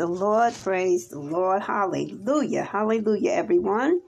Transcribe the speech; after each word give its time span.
The 0.00 0.06
Lord, 0.06 0.54
praise 0.54 1.08
the 1.08 1.18
Lord. 1.18 1.60
Hallelujah, 1.60 2.64
hallelujah, 2.64 3.32
everyone. 3.32 4.00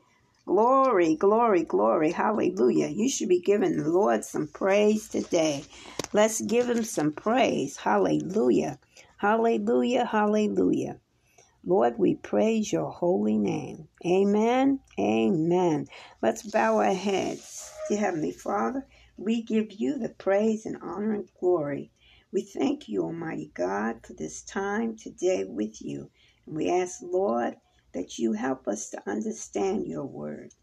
Glory, 0.46 1.16
glory, 1.16 1.64
glory, 1.64 2.12
hallelujah. 2.12 2.86
You 2.88 3.10
should 3.10 3.28
be 3.28 3.40
giving 3.40 3.76
the 3.76 3.90
Lord 3.90 4.24
some 4.24 4.48
praise 4.48 5.06
today. 5.06 5.66
Let's 6.14 6.40
give 6.40 6.70
him 6.70 6.82
some 6.82 7.12
praise. 7.12 7.76
Hallelujah, 7.76 8.78
hallelujah, 9.18 10.06
hallelujah. 10.06 10.98
Lord, 11.62 11.98
we 11.98 12.14
praise 12.14 12.72
your 12.72 12.90
holy 12.90 13.36
name. 13.36 13.86
Amen, 14.06 14.80
amen. 14.98 15.88
Let's 16.22 16.42
bow 16.50 16.78
our 16.78 16.94
heads. 16.94 17.70
Dear 17.90 17.98
Heavenly 17.98 18.32
Father, 18.32 18.86
we 19.18 19.42
give 19.42 19.72
you 19.72 19.98
the 19.98 20.08
praise 20.08 20.64
and 20.64 20.78
honor 20.80 21.12
and 21.12 21.28
glory. 21.38 21.90
We 22.32 22.40
thank 22.40 22.88
you, 22.88 23.02
Almighty 23.04 23.52
God, 23.52 24.06
for 24.06 24.14
this 24.14 24.42
time 24.42 24.96
today 24.96 25.44
with 25.44 25.82
you. 25.82 26.10
And 26.46 26.56
we 26.56 26.70
ask, 26.70 27.00
Lord, 27.02 27.56
that 27.92 28.18
you 28.18 28.32
help 28.32 28.66
us 28.66 28.88
to 28.90 29.10
understand 29.10 29.86
your 29.86 30.06
word. 30.06 30.54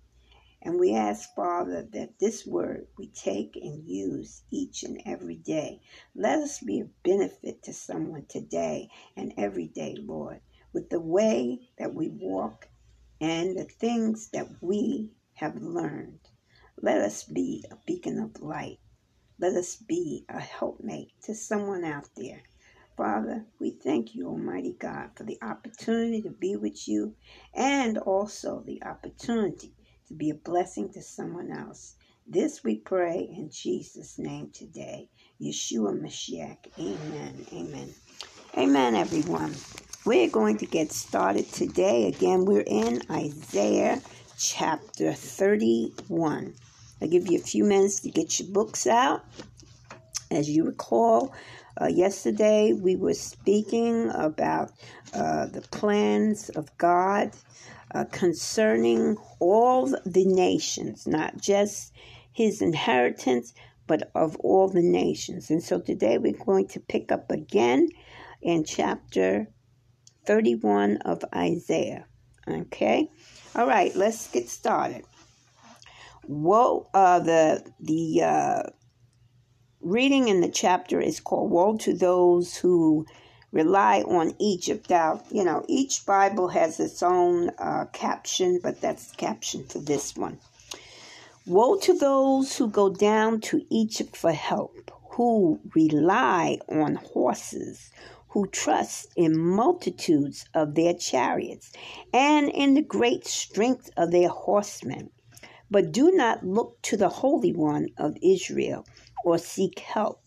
And 0.64 0.80
we 0.80 0.96
ask, 0.96 1.36
Father, 1.36 1.84
that 1.94 2.18
this 2.20 2.46
word 2.48 2.88
we 2.98 3.08
take 3.10 3.56
and 3.56 3.88
use 3.88 4.42
each 4.50 4.84
and 4.84 5.00
every 5.06 5.36
day. 5.36 5.82
Let 6.16 6.40
us 6.40 6.60
be 6.60 6.82
a 6.82 6.90
benefit 7.04 7.62
to 7.64 7.74
someone 7.74 8.26
today 8.28 8.90
and 9.16 9.32
every 9.38 9.68
day, 9.68 9.96
Lord, 10.00 10.42
with 10.74 10.90
the 10.90 11.00
way 11.00 11.70
that 11.78 11.94
we 11.94 12.10
walk 12.10 12.68
and 13.22 13.56
the 13.56 13.66
things 13.66 14.30
that 14.32 14.48
we 14.62 15.12
have 15.36 15.56
learned. 15.62 16.30
Let 16.82 16.98
us 17.02 17.24
be 17.26 17.64
a 17.72 17.78
beacon 17.86 18.18
of 18.18 18.42
light 18.42 18.80
let 19.40 19.54
us 19.54 19.78
be 19.78 20.26
a 20.30 20.40
helpmate 20.40 21.14
to 21.24 21.34
someone 21.34 21.86
out 21.86 22.10
there. 22.16 22.44
Father, 22.98 23.46
we 23.60 23.72
thank 23.72 24.14
you, 24.14 24.28
Almighty 24.28 24.76
God, 24.78 25.12
for 25.16 25.24
the 25.24 25.38
opportunity 25.42 26.22
to 26.22 26.30
be 26.30 26.58
with 26.58 26.88
you 26.88 27.16
and 27.54 27.98
also 27.98 28.62
the 28.66 28.84
opportunity 28.84 29.74
to 30.08 30.14
be 30.14 30.30
a 30.30 30.36
blessing 30.36 30.92
to 30.92 31.02
someone 31.02 31.52
else. 31.52 31.96
This 32.28 32.64
we 32.64 32.76
pray 32.76 33.30
in 33.32 33.50
Jesus' 33.50 34.20
name 34.20 34.52
today. 34.52 35.08
Yeshua 35.42 35.98
Mashiach. 35.98 36.58
Amen. 36.78 37.46
Amen. 37.54 37.94
Amen, 38.58 38.96
everyone. 38.96 39.56
We're 40.06 40.30
going 40.30 40.58
to 40.58 40.66
get 40.66 40.92
started 40.92 41.52
today. 41.54 42.08
Again, 42.08 42.44
we're 42.44 42.66
in 42.68 43.02
Isaiah 43.10 44.02
chapter 44.38 45.14
31. 45.14 46.56
I'll 47.02 47.08
give 47.08 47.28
you 47.32 47.38
a 47.40 47.42
few 47.42 47.64
minutes 47.64 48.02
to 48.02 48.10
get 48.10 48.40
your 48.40 48.50
books 48.50 48.88
out. 48.88 49.24
As 50.32 50.50
you 50.50 50.66
recall, 50.66 51.34
uh, 51.82 51.88
yesterday 51.88 52.74
we 52.74 52.96
were 52.96 53.14
speaking 53.14 54.10
about 54.14 54.72
uh, 55.14 55.48
the 55.48 55.62
plans 55.62 56.50
of 56.50 56.76
God 56.78 57.32
uh, 57.96 58.06
concerning 58.12 59.18
all 59.40 59.88
the 60.06 60.26
nations, 60.26 61.08
not 61.08 61.38
just 61.42 61.94
his 62.32 62.62
inheritance, 62.62 63.54
but 63.88 64.12
of 64.14 64.36
all 64.38 64.68
the 64.68 64.84
nations. 64.84 65.50
And 65.50 65.64
so 65.64 65.80
today 65.80 66.18
we're 66.18 66.34
going 66.34 66.68
to 66.70 66.80
pick 66.80 67.12
up 67.12 67.32
again 67.32 67.90
in 68.42 68.64
chapter 68.64 69.48
31 70.28 70.98
of 70.98 71.24
Isaiah. 71.34 72.06
Okay? 72.48 73.10
All 73.56 73.66
right, 73.66 73.96
let's 73.96 74.30
get 74.30 74.48
started 74.48 75.06
woe 76.28 76.88
uh, 76.94 77.20
the 77.20 77.64
the 77.80 78.22
uh, 78.24 78.64
reading 79.82 80.28
in 80.28 80.42
the 80.42 80.50
chapter 80.50 81.00
is 81.00 81.20
called 81.20 81.52
woe 81.52 81.78
to 81.78 81.94
those 81.94 82.58
who 82.58 83.06
rely 83.52 84.02
on 84.02 84.34
egypt. 84.40 84.90
Now 84.90 85.22
you 85.32 85.44
know 85.44 85.66
each 85.68 86.06
bible 86.06 86.50
has 86.50 86.80
its 86.80 87.02
own 87.02 87.50
uh, 87.58 87.86
caption 87.94 88.60
but 88.62 88.82
that's 88.82 89.08
the 89.12 89.18
caption 89.18 89.64
for 89.66 89.80
this 89.80 90.16
one. 90.16 90.40
Woe 91.46 91.78
to 91.80 91.94
those 91.98 92.58
who 92.58 92.68
go 92.68 92.90
down 92.90 93.42
to 93.42 93.66
egypt 93.70 94.16
for 94.16 94.32
help 94.32 94.92
who 95.12 95.60
rely 95.76 96.60
on 96.70 96.96
horses 96.96 97.92
who 98.30 98.46
trust 98.48 99.12
in 99.16 99.38
multitudes 99.38 100.46
of 100.54 100.76
their 100.76 100.94
chariots 100.94 101.72
and 102.14 102.50
in 102.50 102.76
the 102.76 102.82
great 102.82 103.26
strength 103.26 103.90
of 103.98 104.12
their 104.12 104.30
horsemen 104.30 105.10
but 105.72 105.92
do 105.92 106.12
not 106.12 106.46
look 106.46 106.82
to 106.84 106.98
the 106.98 107.10
Holy 107.10 107.54
One 107.54 107.90
of 107.98 108.18
Israel 108.22 108.86
or 109.24 109.38
seek 109.38 109.80
help 109.80 110.22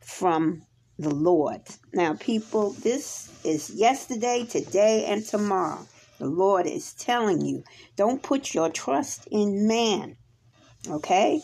from 0.00 0.62
the 0.98 1.14
Lord. 1.14 1.62
Now, 1.92 2.14
people, 2.14 2.70
this 2.70 3.30
is 3.44 3.70
yesterday, 3.70 4.46
today, 4.48 5.04
and 5.06 5.24
tomorrow. 5.24 5.86
The 6.18 6.26
Lord 6.26 6.66
is 6.66 6.94
telling 6.94 7.42
you 7.42 7.62
don't 7.96 8.22
put 8.22 8.54
your 8.54 8.70
trust 8.70 9.28
in 9.30 9.68
man. 9.68 10.16
Okay? 10.88 11.42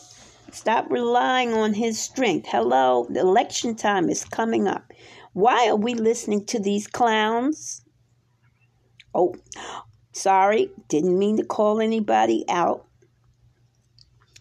Stop 0.51 0.89
relying 0.89 1.53
on 1.53 1.73
his 1.73 1.99
strength. 1.99 2.47
Hello, 2.49 3.07
the 3.09 3.19
election 3.19 3.75
time 3.75 4.09
is 4.09 4.23
coming 4.25 4.67
up. 4.67 4.91
Why 5.33 5.67
are 5.67 5.75
we 5.75 5.93
listening 5.93 6.45
to 6.47 6.59
these 6.59 6.87
clowns? 6.87 7.83
Oh, 9.13 9.35
sorry, 10.11 10.71
didn't 10.89 11.17
mean 11.17 11.37
to 11.37 11.43
call 11.43 11.81
anybody 11.81 12.45
out. 12.49 12.85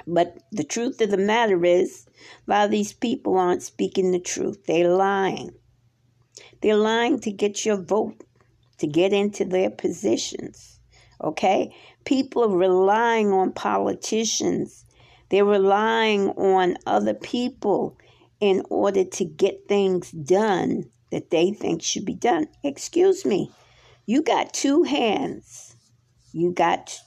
But 0.07 0.39
the 0.51 0.65
truth 0.65 1.01
of 1.01 1.11
the 1.11 1.17
matter 1.17 1.65
is, 1.65 2.07
a 2.47 2.51
lot 2.51 2.65
of 2.65 2.71
these 2.71 2.93
people 2.93 3.37
aren't 3.37 3.63
speaking 3.63 4.11
the 4.11 4.21
truth. 4.21 4.65
They're 4.67 4.89
lying. 4.89 5.55
They're 6.61 6.77
lying 6.77 7.21
to 7.21 7.31
get 7.31 7.65
your 7.65 7.77
vote, 7.77 8.25
to 8.79 8.87
get 8.87 9.13
into 9.13 9.45
their 9.45 9.71
positions. 9.71 10.81
Okay? 11.23 11.75
People 12.05 12.45
are 12.45 12.57
relying 12.57 13.33
on 13.33 13.53
politicians. 13.53 14.85
They're 15.29 15.45
relying 15.45 16.31
on 16.31 16.77
other 16.87 17.15
people 17.15 17.97
in 18.41 18.63
order 18.71 19.05
to 19.05 19.25
get 19.25 19.69
things 19.69 20.11
done 20.11 20.91
that 21.11 21.31
they 21.31 21.53
think 21.53 21.83
should 21.83 22.05
be 22.05 22.15
done. 22.15 22.49
Excuse 22.65 23.25
me. 23.25 23.51
You 24.07 24.23
got 24.23 24.53
two 24.53 24.83
hands. 24.83 25.77
You 26.33 26.53
got 26.53 26.99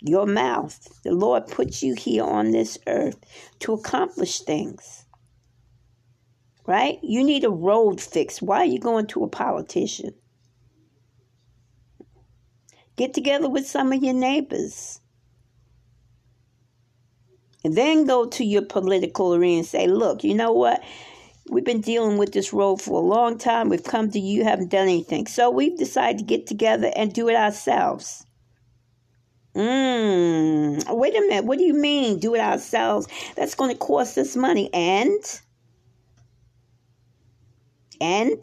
your 0.00 0.26
mouth. 0.26 1.00
The 1.02 1.12
Lord 1.12 1.46
put 1.46 1.82
you 1.82 1.94
here 1.94 2.24
on 2.24 2.50
this 2.50 2.78
earth 2.86 3.18
to 3.60 3.72
accomplish 3.72 4.40
things. 4.40 5.04
Right? 6.66 6.98
You 7.02 7.22
need 7.22 7.44
a 7.44 7.50
road 7.50 8.00
fixed. 8.00 8.42
Why 8.42 8.58
are 8.58 8.64
you 8.64 8.78
going 8.78 9.06
to 9.08 9.24
a 9.24 9.28
politician? 9.28 10.14
Get 12.96 13.14
together 13.14 13.48
with 13.48 13.66
some 13.66 13.92
of 13.92 14.02
your 14.02 14.14
neighbors. 14.14 15.00
And 17.62 17.74
then 17.74 18.04
go 18.04 18.26
to 18.26 18.44
your 18.44 18.62
political 18.62 19.34
arena 19.34 19.58
and 19.58 19.66
say, 19.66 19.86
look, 19.86 20.24
you 20.24 20.34
know 20.34 20.52
what? 20.52 20.82
We've 21.48 21.64
been 21.64 21.80
dealing 21.80 22.18
with 22.18 22.32
this 22.32 22.52
road 22.52 22.82
for 22.82 23.00
a 23.00 23.06
long 23.06 23.38
time. 23.38 23.68
We've 23.68 23.82
come 23.82 24.10
to 24.10 24.18
you, 24.18 24.42
haven't 24.42 24.70
done 24.70 24.88
anything. 24.88 25.26
So 25.26 25.50
we've 25.50 25.78
decided 25.78 26.18
to 26.18 26.24
get 26.24 26.46
together 26.46 26.90
and 26.96 27.12
do 27.12 27.28
it 27.28 27.36
ourselves. 27.36 28.25
Mm, 29.56 30.84
wait 30.94 31.16
a 31.16 31.20
minute. 31.22 31.46
What 31.46 31.56
do 31.56 31.64
you 31.64 31.72
mean 31.72 32.18
do 32.18 32.34
it 32.34 32.40
ourselves? 32.40 33.08
That's 33.36 33.54
going 33.54 33.70
to 33.70 33.78
cost 33.78 34.18
us 34.18 34.36
money. 34.36 34.68
And? 34.74 35.40
And? 38.00 38.42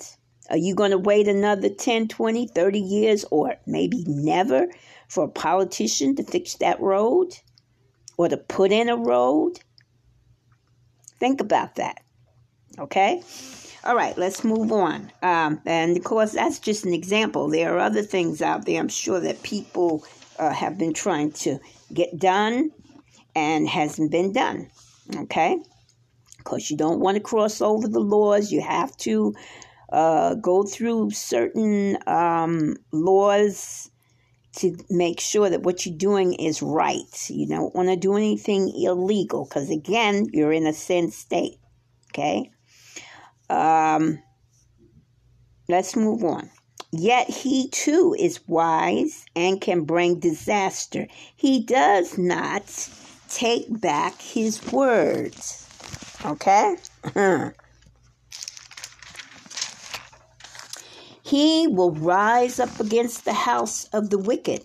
Are 0.49 0.57
you 0.57 0.75
going 0.75 0.91
to 0.91 0.97
wait 0.97 1.27
another 1.27 1.69
10, 1.69 2.07
20, 2.07 2.47
30 2.47 2.79
years 2.79 3.25
or 3.31 3.55
maybe 3.65 4.03
never 4.07 4.67
for 5.07 5.25
a 5.25 5.29
politician 5.29 6.15
to 6.15 6.23
fix 6.23 6.55
that 6.55 6.81
road 6.81 7.37
or 8.17 8.27
to 8.27 8.37
put 8.37 8.71
in 8.71 8.89
a 8.89 8.97
road? 8.97 9.59
Think 11.19 11.41
about 11.41 11.75
that. 11.75 12.01
Okay? 12.79 13.21
All 13.85 13.95
right, 13.95 14.17
let's 14.17 14.43
move 14.43 14.71
on. 14.71 15.11
Um, 15.21 15.61
and 15.65 15.95
of 15.95 16.03
course, 16.03 16.31
that's 16.31 16.59
just 16.59 16.85
an 16.85 16.93
example. 16.93 17.49
There 17.49 17.75
are 17.75 17.79
other 17.79 18.01
things 18.01 18.41
out 18.41 18.65
there, 18.65 18.79
I'm 18.79 18.89
sure, 18.89 19.19
that 19.19 19.43
people 19.43 20.03
uh, 20.43 20.53
have 20.53 20.77
been 20.77 20.93
trying 20.93 21.31
to 21.31 21.59
get 21.93 22.17
done 22.17 22.71
and 23.35 23.67
hasn't 23.67 24.11
been 24.11 24.33
done. 24.33 24.69
Okay? 25.15 25.57
Because 26.37 26.69
you 26.69 26.77
don't 26.77 26.99
want 26.99 27.15
to 27.15 27.23
cross 27.23 27.61
over 27.61 27.87
the 27.87 27.99
laws. 27.99 28.51
You 28.51 28.61
have 28.61 28.95
to 28.97 29.33
uh, 29.91 30.35
go 30.35 30.63
through 30.63 31.11
certain 31.11 31.97
um, 32.07 32.75
laws 32.91 33.89
to 34.57 34.75
make 34.89 35.19
sure 35.19 35.49
that 35.49 35.63
what 35.63 35.85
you're 35.85 35.97
doing 35.97 36.33
is 36.33 36.61
right. 36.61 37.29
You 37.29 37.47
don't 37.47 37.73
want 37.73 37.89
to 37.89 37.95
do 37.95 38.15
anything 38.15 38.71
illegal 38.75 39.45
because, 39.45 39.69
again, 39.69 40.27
you're 40.31 40.53
in 40.53 40.67
a 40.67 40.73
sin 40.73 41.09
state. 41.11 41.57
Okay? 42.11 42.51
Um, 43.49 44.21
let's 45.67 45.95
move 45.95 46.23
on. 46.23 46.51
Yet 46.95 47.27
he 47.27 47.69
too 47.69 48.15
is 48.19 48.47
wise 48.47 49.25
and 49.35 49.59
can 49.59 49.83
bring 49.83 50.19
disaster. 50.19 51.07
He 51.35 51.59
does 51.59 52.19
not 52.19 52.63
take 53.29 53.81
back 53.81 54.21
his 54.21 54.71
words. 54.71 55.67
Okay? 56.23 56.77
He 61.25 61.67
will 61.67 61.93
rise 61.93 62.59
up 62.59 62.79
against 62.79 63.25
the 63.25 63.33
house 63.33 63.85
of 63.85 64.11
the 64.11 64.19
wicked, 64.19 64.63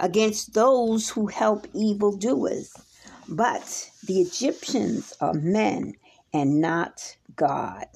against 0.00 0.54
those 0.54 1.10
who 1.10 1.28
help 1.28 1.68
evildoers. 1.74 2.72
But 3.28 3.90
the 4.02 4.20
Egyptians 4.20 5.12
are 5.20 5.34
men 5.34 5.94
and 6.32 6.60
not 6.60 7.16
God. 7.36 7.86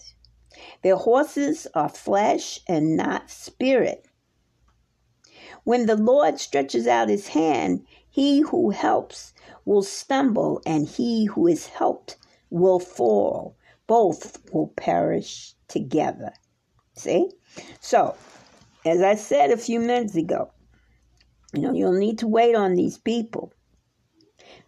Their 0.82 0.96
horses 0.96 1.66
are 1.74 1.88
flesh 1.88 2.60
and 2.68 2.96
not 2.96 3.30
spirit. 3.30 4.06
When 5.64 5.86
the 5.86 5.96
Lord 5.96 6.38
stretches 6.38 6.86
out 6.86 7.08
his 7.08 7.28
hand, 7.28 7.86
he 8.08 8.40
who 8.40 8.70
helps 8.70 9.34
will 9.64 9.82
stumble, 9.82 10.62
and 10.64 10.86
he 10.86 11.26
who 11.26 11.46
is 11.46 11.66
helped 11.66 12.16
will 12.50 12.78
fall. 12.78 13.56
Both 13.86 14.38
will 14.52 14.68
perish 14.76 15.54
together. 15.68 16.32
See? 16.94 17.30
So, 17.80 18.14
as 18.84 19.02
I 19.02 19.16
said 19.16 19.50
a 19.50 19.56
few 19.56 19.80
minutes 19.80 20.16
ago, 20.16 20.50
you 21.52 21.62
know, 21.62 21.72
you'll 21.72 21.98
need 21.98 22.18
to 22.18 22.26
wait 22.26 22.54
on 22.54 22.74
these 22.74 22.98
people. 22.98 23.52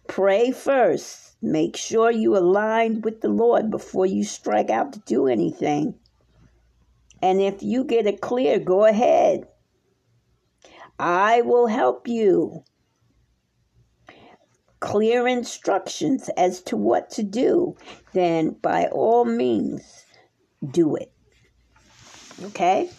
Pray 0.07 0.51
first. 0.51 1.28
Make 1.41 1.77
sure 1.77 2.11
you 2.11 2.35
aligned 2.35 3.05
with 3.05 3.21
the 3.21 3.29
Lord 3.29 3.71
before 3.71 4.05
you 4.05 4.23
strike 4.23 4.69
out 4.69 4.93
to 4.93 4.99
do 4.99 5.27
anything. 5.27 5.95
And 7.21 7.41
if 7.41 7.63
you 7.63 7.83
get 7.83 8.07
it 8.07 8.21
clear, 8.21 8.59
go 8.59 8.85
ahead. 8.85 9.47
I 10.97 11.41
will 11.41 11.67
help 11.67 12.07
you. 12.07 12.63
Clear 14.81 15.27
instructions 15.27 16.29
as 16.37 16.61
to 16.63 16.77
what 16.77 17.09
to 17.11 17.23
do, 17.23 17.75
then 18.13 18.51
by 18.61 18.85
all 18.87 19.25
means 19.25 20.05
do 20.71 20.95
it. 20.95 21.11
Okay? 22.43 22.89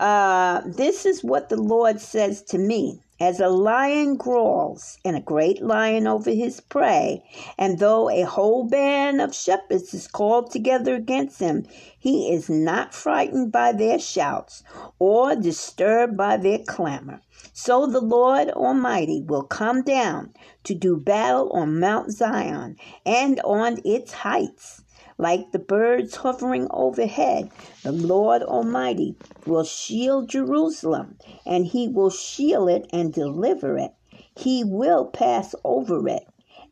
Uh, 0.00 0.62
this 0.66 1.04
is 1.04 1.22
what 1.22 1.48
the 1.48 1.60
Lord 1.60 2.00
says 2.00 2.42
to 2.44 2.58
me. 2.58 3.00
As 3.24 3.38
a 3.38 3.48
lion 3.48 4.16
growls, 4.16 4.98
and 5.04 5.14
a 5.16 5.20
great 5.20 5.62
lion 5.62 6.08
over 6.08 6.32
his 6.32 6.60
prey, 6.60 7.22
and 7.56 7.78
though 7.78 8.10
a 8.10 8.22
whole 8.22 8.64
band 8.64 9.20
of 9.20 9.32
shepherds 9.32 9.94
is 9.94 10.08
called 10.08 10.50
together 10.50 10.96
against 10.96 11.38
him, 11.38 11.64
he 11.96 12.32
is 12.32 12.50
not 12.50 12.92
frightened 12.92 13.52
by 13.52 13.70
their 13.70 14.00
shouts 14.00 14.64
or 14.98 15.36
disturbed 15.36 16.16
by 16.16 16.36
their 16.36 16.58
clamor. 16.58 17.20
So 17.52 17.86
the 17.86 18.00
Lord 18.00 18.48
Almighty 18.50 19.22
will 19.24 19.44
come 19.44 19.82
down 19.82 20.34
to 20.64 20.74
do 20.74 20.96
battle 20.96 21.48
on 21.52 21.78
Mount 21.78 22.10
Zion 22.10 22.74
and 23.06 23.40
on 23.44 23.78
its 23.84 24.12
heights. 24.12 24.82
Like 25.18 25.52
the 25.52 25.58
birds 25.58 26.16
hovering 26.16 26.66
overhead, 26.70 27.50
the 27.82 27.92
Lord 27.92 28.42
Almighty 28.42 29.14
will 29.46 29.62
shield 29.62 30.30
Jerusalem, 30.30 31.18
and 31.44 31.66
he 31.66 31.86
will 31.86 32.10
shield 32.10 32.70
it 32.70 32.86
and 32.92 33.12
deliver 33.12 33.76
it. 33.76 33.92
He 34.36 34.64
will 34.64 35.04
pass 35.04 35.54
over 35.64 36.08
it 36.08 36.26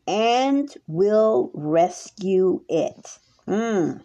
and 0.07 0.73
will 0.87 1.51
rescue 1.53 2.63
it. 2.67 3.19
Mm. 3.47 4.01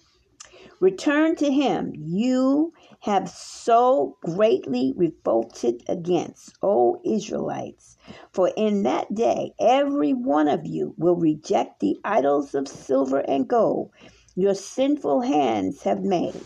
Return 0.81 1.35
to 1.37 1.51
him, 1.51 1.93
you 1.97 2.75
have 3.01 3.31
so 3.31 4.19
greatly 4.21 4.93
revolted 4.97 5.83
against, 5.89 6.53
O 6.63 7.01
Israelites. 7.05 7.97
For 8.31 8.51
in 8.57 8.83
that 8.83 9.15
day 9.15 9.55
every 9.59 10.13
one 10.13 10.49
of 10.49 10.67
you 10.67 10.95
will 10.99 11.17
reject 11.17 11.81
the 11.81 11.99
idols 12.05 12.55
of 12.55 12.69
silver 12.69 13.21
and 13.21 13.49
gold 13.49 13.91
your 14.37 14.55
sinful 14.55 15.23
hands 15.23 15.83
have 15.83 16.03
made. 16.03 16.45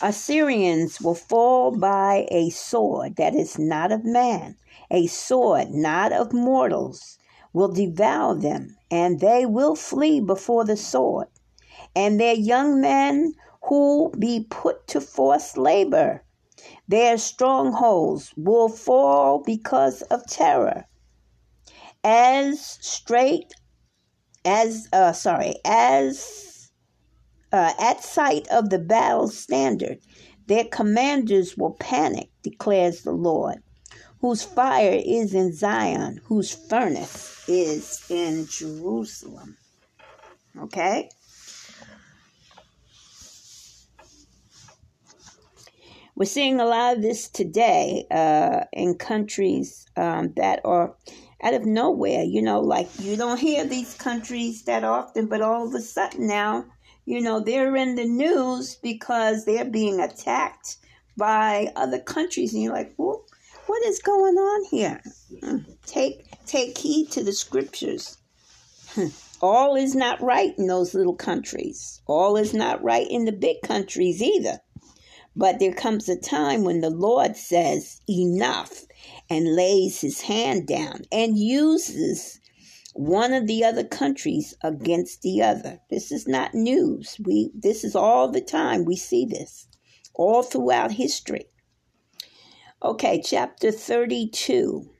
Assyrians 0.00 1.00
will 1.00 1.14
fall 1.14 1.76
by 1.76 2.26
a 2.30 2.48
sword 2.48 3.16
that 3.16 3.34
is 3.34 3.58
not 3.58 3.92
of 3.92 4.02
man, 4.04 4.56
a 4.90 5.06
sword 5.06 5.70
not 5.70 6.10
of 6.10 6.32
mortals 6.32 7.18
will 7.52 7.68
devour 7.68 8.34
them, 8.34 8.76
and 8.90 9.20
they 9.20 9.44
will 9.44 9.76
flee 9.76 10.20
before 10.20 10.64
the 10.64 10.76
sword, 10.76 11.28
and 11.94 12.18
their 12.18 12.34
young 12.34 12.80
men 12.80 13.34
who 13.64 14.10
be 14.18 14.46
put 14.48 14.86
to 14.86 15.00
forced 15.00 15.58
labor. 15.58 16.22
Their 16.86 17.18
strongholds 17.18 18.32
will 18.36 18.68
fall 18.68 19.42
because 19.44 20.00
of 20.02 20.26
terror. 20.26 20.86
As 22.02 22.78
straight 22.80 23.52
as 24.44 24.88
uh, 24.92 25.12
sorry 25.12 25.54
as 25.64 26.70
uh, 27.52 27.72
at 27.80 28.02
sight 28.02 28.46
of 28.48 28.70
the 28.70 28.78
battle 28.78 29.28
standard 29.28 29.98
their 30.46 30.64
commanders 30.64 31.56
will 31.56 31.76
panic 31.80 32.28
declares 32.42 33.02
the 33.02 33.12
lord 33.12 33.62
whose 34.20 34.42
fire 34.42 35.00
is 35.04 35.34
in 35.34 35.52
zion 35.52 36.20
whose 36.24 36.54
furnace 36.54 37.44
is 37.48 38.04
in 38.10 38.46
jerusalem. 38.46 39.56
Okay? 40.60 41.08
We're 46.14 46.24
seeing 46.24 46.58
a 46.58 46.64
lot 46.64 46.96
of 46.96 47.02
this 47.02 47.28
today 47.28 48.04
uh, 48.10 48.64
in 48.72 48.96
countries 48.96 49.86
um, 49.96 50.32
that 50.34 50.60
are 50.64 50.96
out 51.42 51.54
of 51.54 51.64
nowhere. 51.64 52.22
You 52.22 52.42
know, 52.42 52.60
like 52.60 52.88
you 52.98 53.16
don't 53.16 53.40
hear 53.40 53.64
these 53.64 53.94
countries 53.94 54.64
that 54.64 54.84
often, 54.84 55.26
but 55.26 55.42
all 55.42 55.66
of 55.66 55.74
a 55.74 55.80
sudden 55.80 56.26
now, 56.26 56.64
you 57.04 57.20
know, 57.20 57.40
they're 57.40 57.76
in 57.76 57.94
the 57.94 58.04
news 58.04 58.76
because 58.76 59.44
they're 59.44 59.64
being 59.64 60.00
attacked 60.00 60.76
by 61.16 61.72
other 61.74 61.98
countries, 61.98 62.54
and 62.54 62.62
you're 62.62 62.72
like, 62.72 62.94
well, 62.96 63.24
what 63.66 63.84
is 63.86 63.98
going 64.00 64.36
on 64.36 64.64
here? 64.70 65.02
Hmm. 65.42 65.58
Take 65.84 66.26
take 66.46 66.78
heed 66.78 67.10
to 67.12 67.24
the 67.24 67.32
scriptures. 67.32 68.18
Hmm. 68.90 69.08
All 69.40 69.76
is 69.76 69.94
not 69.94 70.20
right 70.20 70.52
in 70.58 70.66
those 70.66 70.94
little 70.94 71.14
countries. 71.14 72.02
All 72.06 72.36
is 72.36 72.54
not 72.54 72.82
right 72.82 73.06
in 73.08 73.24
the 73.24 73.32
big 73.32 73.62
countries 73.62 74.20
either. 74.20 74.58
But 75.36 75.60
there 75.60 75.72
comes 75.72 76.08
a 76.08 76.16
time 76.16 76.64
when 76.64 76.80
the 76.80 76.90
Lord 76.90 77.36
says, 77.36 78.00
enough 78.08 78.82
and 79.30 79.54
lays 79.54 80.00
his 80.00 80.22
hand 80.22 80.66
down 80.66 81.02
and 81.12 81.38
uses 81.38 82.40
one 82.94 83.32
of 83.32 83.46
the 83.46 83.64
other 83.64 83.84
countries 83.84 84.54
against 84.62 85.22
the 85.22 85.42
other. 85.42 85.80
This 85.90 86.10
is 86.10 86.26
not 86.26 86.54
news. 86.54 87.16
We 87.24 87.52
this 87.54 87.84
is 87.84 87.94
all 87.94 88.28
the 88.28 88.40
time 88.40 88.84
we 88.84 88.96
see 88.96 89.24
this 89.24 89.68
all 90.14 90.42
throughout 90.42 90.92
history. 90.92 91.46
Okay, 92.82 93.22
chapter 93.24 93.70
32. 93.72 94.90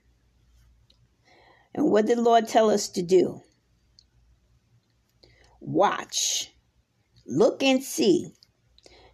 And 1.75 1.91
what 1.91 2.07
did 2.07 2.17
the 2.17 2.21
Lord 2.21 2.47
tell 2.47 2.69
us 2.69 2.89
to 2.89 3.01
do? 3.01 3.41
Watch. 5.59 6.51
Look 7.25 7.61
and 7.61 7.83
see 7.83 8.33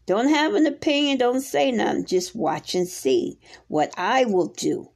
don't 0.05 0.29
have 0.29 0.53
an 0.53 0.67
opinion, 0.67 1.17
don't 1.17 1.41
say 1.41 1.71
nothing, 1.71 2.05
just 2.05 2.35
watch 2.35 2.75
and 2.75 2.87
see 2.87 3.39
what 3.67 3.93
I 3.97 4.25
will 4.25 4.47
do. 4.47 4.89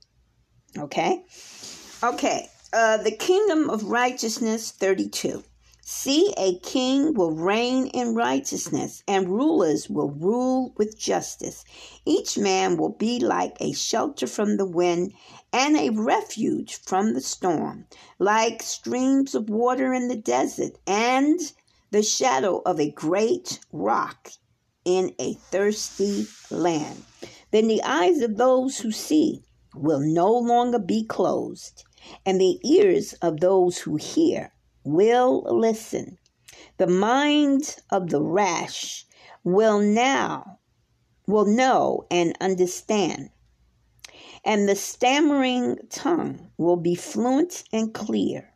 Okay? 0.78 1.24
Okay, 2.04 2.50
uh, 2.72 2.98
the 2.98 3.12
kingdom 3.12 3.70
of 3.70 3.84
righteousness 3.84 4.72
32. 4.72 5.44
See, 5.82 6.32
a 6.38 6.60
king 6.60 7.16
will 7.16 7.32
reign 7.32 7.88
in 7.88 8.14
righteousness, 8.14 9.02
and 9.08 9.28
rulers 9.28 9.90
will 9.90 10.12
rule 10.12 10.72
with 10.78 11.00
justice. 11.00 11.66
Each 12.06 12.38
man 12.38 12.78
will 12.78 12.94
be 12.94 13.20
like 13.20 13.58
a 13.60 13.72
shelter 13.72 14.28
from 14.28 14.58
the 14.58 14.68
wind 14.68 15.14
and 15.52 15.76
a 15.76 15.90
refuge 15.90 16.76
from 16.76 17.16
the 17.16 17.22
storm, 17.22 17.88
like 18.20 18.62
streams 18.62 19.34
of 19.34 19.50
water 19.50 19.92
in 19.92 20.08
the 20.10 20.16
desert 20.16 20.78
and 20.86 21.40
the 21.90 22.04
shadow 22.04 22.62
of 22.68 22.80
a 22.80 22.92
great 22.92 23.60
rock 23.72 24.34
in 24.86 25.14
a 25.20 25.34
thirsty 25.34 26.26
land. 26.50 27.04
Then 27.52 27.68
the 27.68 27.84
eyes 27.84 28.22
of 28.22 28.38
those 28.38 28.80
who 28.80 28.92
see 28.92 29.44
will 29.76 30.00
no 30.00 30.32
longer 30.32 30.80
be 30.80 31.04
closed, 31.04 31.84
and 32.26 32.40
the 32.40 32.60
ears 32.64 33.14
of 33.22 33.40
those 33.40 33.78
who 33.78 33.96
hear 33.96 34.52
will 34.84 35.44
listen. 35.44 36.18
The 36.78 36.88
mind 36.88 37.76
of 37.92 38.10
the 38.10 38.22
rash 38.22 39.06
will 39.44 39.80
now 39.80 40.60
will 41.28 41.46
know 41.46 42.06
and 42.10 42.36
understand. 42.42 43.30
And 44.44 44.68
the 44.68 44.76
stammering 44.76 45.78
tongue 45.90 46.50
will 46.58 46.78
be 46.78 46.96
fluent 46.96 47.64
and 47.72 47.94
clear. 47.94 48.54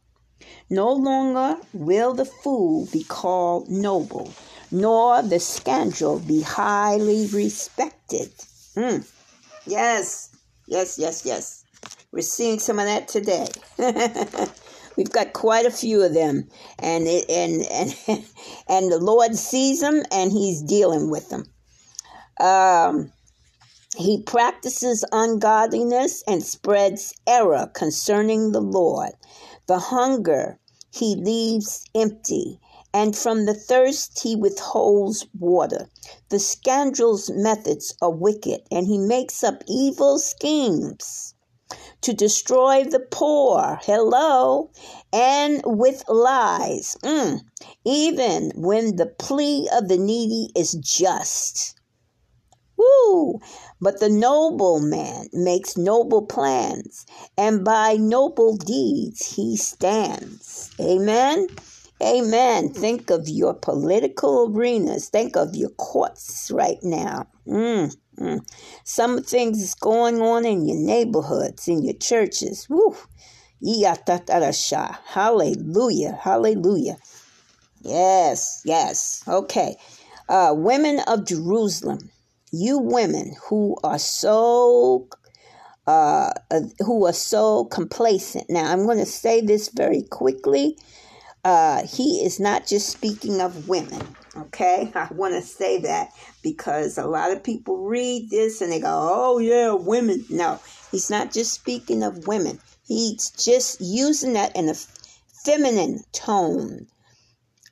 No 0.70 0.92
longer 0.92 1.58
will 1.74 2.13
the 2.13 2.25
fool 2.25 2.88
be 2.92 3.03
called 3.03 3.70
noble, 3.70 4.34
nor 4.74 5.22
the 5.22 5.39
scoundrel 5.39 6.20
be 6.20 6.42
highly 6.42 7.27
respected. 7.27 8.30
Mm. 8.75 9.08
Yes, 9.68 10.36
yes, 10.68 10.98
yes, 10.98 11.24
yes. 11.24 11.63
We're 12.12 12.22
seeing 12.22 12.60
some 12.60 12.80
of 12.80 12.86
that 12.86 13.08
today. 13.08 13.48
We've 14.98 15.12
got 15.12 15.34
quite 15.34 15.65
a 15.65 15.72
few 15.72 16.03
of 16.03 16.13
them, 16.13 16.50
and 16.80 17.08
it, 17.08 17.30
and 17.30 17.63
and 17.72 17.96
and 18.68 18.92
the 18.92 19.00
Lord 19.00 19.36
sees 19.36 19.80
them, 19.80 20.03
and 20.12 20.32
He's 20.32 20.62
dealing 20.62 21.10
with 21.10 21.30
them. 21.30 21.46
Um, 22.39 23.12
he 23.96 24.24
practices 24.24 25.06
ungodliness 25.12 26.24
and 26.27 26.44
spreads 26.44 27.13
error 27.27 27.70
concerning 27.75 28.51
the 28.51 28.62
Lord. 28.62 29.12
The 29.68 29.77
hunger 29.77 30.60
he 30.92 31.15
leaves 31.15 31.84
empty, 31.96 32.60
and 32.93 33.17
from 33.17 33.45
the 33.45 33.53
thirst 33.53 34.19
he 34.21 34.35
withholds 34.35 35.25
water. 35.39 35.89
The 36.29 36.39
scoundrel's 36.39 37.29
methods 37.29 37.95
are 38.01 38.12
wicked, 38.12 38.62
and 38.71 38.85
he 38.85 38.97
makes 38.97 39.43
up 39.43 39.63
evil 39.67 40.19
schemes 40.19 41.33
to 42.01 42.13
destroy 42.13 42.83
the 42.83 43.00
poor. 43.00 43.79
Hello. 43.83 44.69
And 45.12 45.62
with 45.65 46.03
lies. 46.07 46.95
Mm. 47.03 47.41
Even 47.85 48.51
when 48.55 48.97
the 48.97 49.07
plea 49.07 49.69
of 49.73 49.88
the 49.88 49.97
needy 49.97 50.51
is 50.55 50.73
just. 50.73 51.79
Woo! 52.77 53.39
But 53.79 54.00
the 54.00 54.09
noble 54.09 54.79
man 54.79 55.27
makes 55.31 55.77
noble 55.77 56.23
plans, 56.23 57.05
and 57.38 57.63
by 57.63 57.95
noble 57.95 58.57
deeds 58.57 59.35
he 59.35 59.55
stands. 59.55 60.71
Amen. 60.79 61.47
Amen. 62.03 62.69
Think 62.69 63.10
of 63.10 63.29
your 63.29 63.53
political 63.53 64.51
arenas. 64.53 65.07
Think 65.10 65.38
of 65.38 65.55
your 65.55 65.69
courts 65.69 66.51
right 66.53 66.79
now. 66.83 67.27
Mm, 67.48 67.95
mm. 68.19 68.39
Some 68.83 69.24
things 69.24 69.62
is 69.62 69.74
going 69.74 70.22
on 70.22 70.45
in 70.45 70.65
your 70.65 70.77
neighborhoods, 70.77 71.67
in 71.69 71.81
your 71.83 71.95
churches. 71.95 72.67
Woo. 72.69 72.98
Hallelujah. 75.05 76.19
Hallelujah. 76.22 76.98
Yes, 77.81 78.62
yes. 78.65 79.24
Okay. 79.25 79.77
Uh, 80.27 80.53
women 80.55 81.00
of 81.07 81.25
Jerusalem, 81.25 82.12
you 82.51 82.79
women 82.79 83.36
who 83.48 83.77
are 83.83 84.00
so 84.00 85.07
uh, 85.88 86.31
uh 86.51 86.62
who 86.79 87.05
are 87.05 87.13
so 87.13 87.65
complacent. 87.65 88.50
Now, 88.50 88.72
I'm 88.72 88.86
going 88.86 89.00
to 89.00 89.05
say 89.05 89.39
this 89.39 89.69
very 89.69 90.01
quickly 90.01 90.77
uh, 91.43 91.85
he 91.85 92.23
is 92.23 92.39
not 92.39 92.67
just 92.67 92.89
speaking 92.89 93.41
of 93.41 93.67
women. 93.67 94.15
Okay, 94.35 94.91
I 94.95 95.07
want 95.12 95.33
to 95.35 95.41
say 95.41 95.79
that 95.81 96.09
because 96.41 96.97
a 96.97 97.05
lot 97.05 97.31
of 97.31 97.43
people 97.43 97.85
read 97.85 98.29
this 98.29 98.62
and 98.62 98.71
they 98.71 98.79
go, 98.79 99.09
oh, 99.13 99.39
yeah, 99.39 99.73
women. 99.73 100.25
No, 100.29 100.59
he's 100.91 101.09
not 101.09 101.31
just 101.31 101.53
speaking 101.53 102.03
of 102.03 102.27
women, 102.27 102.59
he's 102.85 103.29
just 103.31 103.81
using 103.81 104.33
that 104.33 104.55
in 104.55 104.69
a 104.69 104.75
feminine 105.43 106.03
tone, 106.13 106.88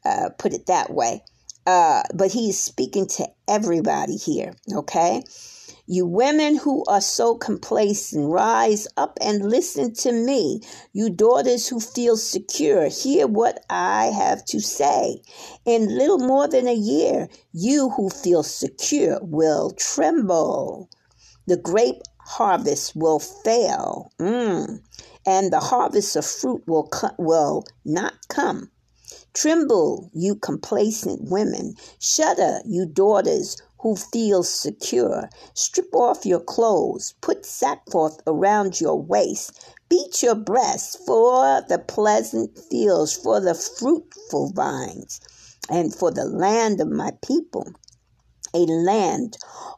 uh, 0.05 0.29
put 0.37 0.53
it 0.53 0.67
that 0.67 0.91
way. 0.91 1.23
Uh, 1.65 2.01
but 2.13 2.31
he's 2.31 2.59
speaking 2.59 3.07
to 3.07 3.27
everybody 3.47 4.17
here, 4.17 4.53
okay? 4.73 5.23
You 5.91 6.05
women 6.05 6.55
who 6.55 6.85
are 6.85 7.01
so 7.01 7.35
complacent, 7.35 8.31
rise 8.31 8.87
up 8.95 9.17
and 9.19 9.49
listen 9.49 9.93
to 9.95 10.13
me. 10.13 10.61
You 10.93 11.09
daughters 11.09 11.67
who 11.67 11.81
feel 11.81 12.15
secure, 12.15 12.87
hear 12.87 13.27
what 13.27 13.65
I 13.69 14.05
have 14.05 14.45
to 14.45 14.61
say. 14.61 15.21
In 15.65 15.97
little 15.97 16.19
more 16.19 16.47
than 16.47 16.65
a 16.65 16.73
year, 16.73 17.27
you 17.51 17.89
who 17.89 18.09
feel 18.09 18.41
secure 18.41 19.19
will 19.21 19.71
tremble. 19.71 20.89
The 21.47 21.57
grape 21.57 22.03
harvest 22.19 22.95
will 22.95 23.19
fail, 23.19 24.13
mm. 24.17 24.79
and 25.27 25.51
the 25.51 25.59
harvest 25.59 26.15
of 26.15 26.25
fruit 26.25 26.63
will, 26.67 26.87
co- 26.87 27.15
will 27.17 27.65
not 27.83 28.13
come. 28.29 28.71
Tremble, 29.33 30.09
you 30.13 30.35
complacent 30.35 31.29
women. 31.29 31.75
Shudder, 31.99 32.59
you 32.65 32.85
daughters 32.85 33.57
who 33.81 33.95
feels 33.95 34.49
secure. 34.49 35.29
Strip 35.53 35.93
off 35.95 36.25
your 36.25 36.39
clothes, 36.39 37.15
put 37.21 37.45
sackcloth 37.45 38.21
around 38.27 38.81
your 38.81 39.01
waist, 39.01 39.65
beat 39.89 40.23
your 40.23 40.35
breasts 40.35 40.95
for 41.05 41.61
the 41.69 41.79
pleasant 41.79 42.57
fields, 42.69 43.13
for 43.13 43.39
the 43.39 43.55
fruitful 43.55 44.51
vines, 44.53 45.21
and 45.69 45.95
for 45.95 46.11
the 46.11 46.25
land 46.25 46.81
of 46.81 46.89
my 46.89 47.11
people 47.25 47.67
a 48.53 48.59
land 48.59 49.37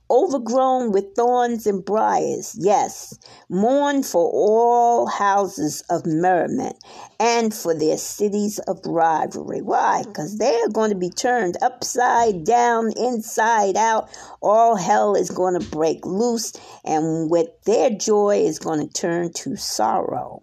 overgrown 0.10 0.92
with 0.92 1.16
thorns 1.16 1.66
and 1.66 1.84
briars. 1.84 2.56
Yes, 2.60 3.18
mourn 3.50 4.04
for 4.04 4.30
all 4.32 5.08
houses 5.08 5.84
of 5.90 6.06
merriment 6.06 6.76
and 7.20 7.54
for 7.54 7.74
their 7.74 7.98
cities 7.98 8.60
of 8.60 8.80
rivalry. 8.86 9.62
Why? 9.62 10.04
Because 10.04 10.38
they 10.38 10.56
are 10.62 10.70
going 10.70 10.92
to 10.92 10.98
be 10.98 11.10
turned 11.10 11.58
upside 11.62 12.44
down, 12.46 12.92
inside 12.96 13.76
out. 13.76 14.10
All 14.42 14.76
hell 14.76 15.16
is 15.16 15.32
going 15.32 15.60
to 15.60 15.70
break 15.70 16.06
loose, 16.06 16.54
and 16.86 17.30
with 17.32 17.48
their 17.66 17.90
joy 17.90 18.44
is 18.46 18.60
going 18.60 18.88
to 18.88 18.94
turn 18.94 19.34
to 19.34 19.56
sorrow. 19.56 20.42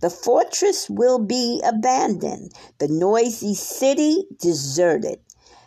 The 0.00 0.10
fortress 0.10 0.90
will 0.90 1.18
be 1.18 1.62
abandoned, 1.64 2.52
the 2.78 2.88
noisy 2.88 3.54
city 3.54 4.24
deserted. 4.40 5.20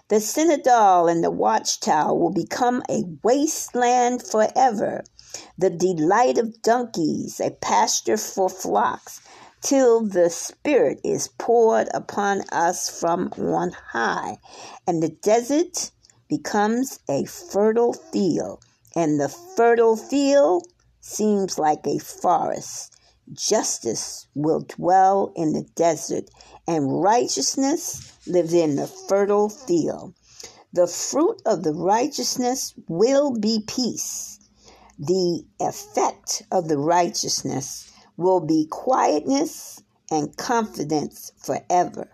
The 0.10 0.20
citadel 0.20 1.08
and 1.08 1.24
the 1.24 1.30
watchtower 1.30 2.16
will 2.16 2.32
become 2.32 2.82
a 2.90 3.04
wasteland 3.22 4.24
forever, 4.24 5.04
the 5.56 5.70
delight 5.70 6.40
of 6.40 6.64
donkeys, 6.64 7.40
a 7.40 7.52
pasture 7.52 8.18
for 8.18 8.50
flocks, 8.50 9.22
till 9.62 10.04
the 10.04 10.32
Spirit 10.32 11.00
is 11.04 11.28
poured 11.38 11.90
upon 11.94 12.42
us 12.52 12.90
from 12.90 13.32
on 13.38 13.72
high, 13.92 14.40
and 14.88 15.04
the 15.04 15.10
desert 15.10 15.92
becomes 16.28 17.00
a 17.08 17.26
fertile 17.26 17.94
field, 17.94 18.64
and 18.96 19.20
the 19.20 19.30
fertile 19.30 19.96
field 19.96 20.66
seems 21.02 21.60
like 21.60 21.86
a 21.86 22.00
forest. 22.00 22.96
Justice 23.32 24.26
will 24.34 24.62
dwell 24.62 25.32
in 25.36 25.54
the 25.54 25.68
desert, 25.76 26.32
and 26.68 27.04
righteousness 27.04 28.12
lives 28.30 28.54
in 28.54 28.76
the 28.76 28.88
fertile 28.88 29.50
field. 29.50 30.14
The 30.72 30.88
fruit 30.88 31.42
of 31.46 31.64
the 31.64 31.74
righteousness 31.74 32.74
will 32.88 33.32
be 33.32 33.64
peace. 33.68 34.40
The 35.00 35.44
effect 35.60 36.44
of 36.52 36.68
the 36.68 36.78
righteousness 36.78 37.92
will 38.18 38.40
be 38.40 38.68
quietness 38.70 39.82
and 40.12 40.36
confidence 40.38 41.32
forever. 41.38 42.10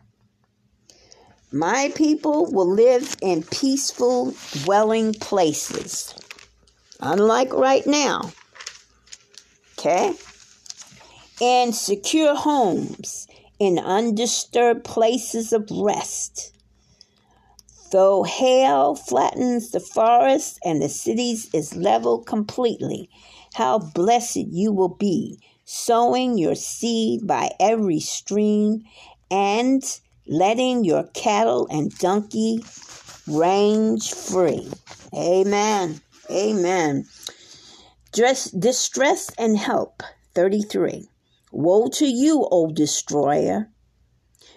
My 1.52 1.92
people 1.96 2.46
will 2.52 2.70
live 2.70 3.16
in 3.22 3.44
peaceful 3.44 4.34
dwelling 4.64 5.14
places, 5.14 6.14
unlike 7.00 7.54
right 7.54 7.86
now. 7.86 8.32
Okay? 9.78 10.14
And 11.42 11.76
secure 11.76 12.36
homes 12.36 13.28
in 13.60 13.80
undisturbed 13.80 14.84
places 14.84 15.54
of 15.54 15.70
rest. 15.72 16.52
Though 17.92 18.24
hail 18.24 18.96
flattens 18.96 19.72
the 19.72 19.80
forest 19.80 20.60
and 20.66 20.82
the 20.82 20.90
cities 20.90 21.50
is 21.54 21.76
leveled 21.76 22.26
completely, 22.26 23.10
how 23.54 23.80
blessed 23.80 24.48
you 24.50 24.74
will 24.74 24.90
be, 24.90 25.40
sowing 25.64 26.38
your 26.38 26.56
seed 26.56 27.26
by 27.26 27.52
every 27.60 28.00
stream 28.00 28.84
and 29.32 29.82
letting 30.28 30.84
your 30.84 31.04
cattle 31.14 31.68
and 31.70 31.98
donkey 31.98 32.64
range 33.28 34.14
free. 34.14 34.70
Amen. 35.14 36.02
Amen. 36.30 37.06
Dress, 38.12 38.50
distress 38.52 39.30
and 39.38 39.58
help. 39.58 40.04
33. 40.34 41.08
Woe 41.58 41.88
to 41.88 42.06
you, 42.06 42.46
O 42.52 42.68
destroyer, 42.68 43.72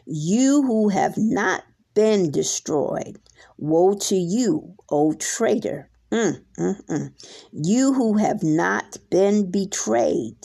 you 0.04 0.62
who 0.62 0.88
have 0.88 1.16
not 1.16 1.62
been 1.94 2.32
destroyed. 2.32 3.20
Woe 3.56 3.94
to 3.94 4.16
you, 4.16 4.74
O 4.90 5.12
traitor, 5.12 5.90
mm, 6.10 6.44
mm, 6.58 6.86
mm. 6.86 7.12
you 7.52 7.92
who 7.92 8.16
have 8.16 8.42
not 8.42 8.96
been 9.10 9.48
betrayed. 9.48 10.38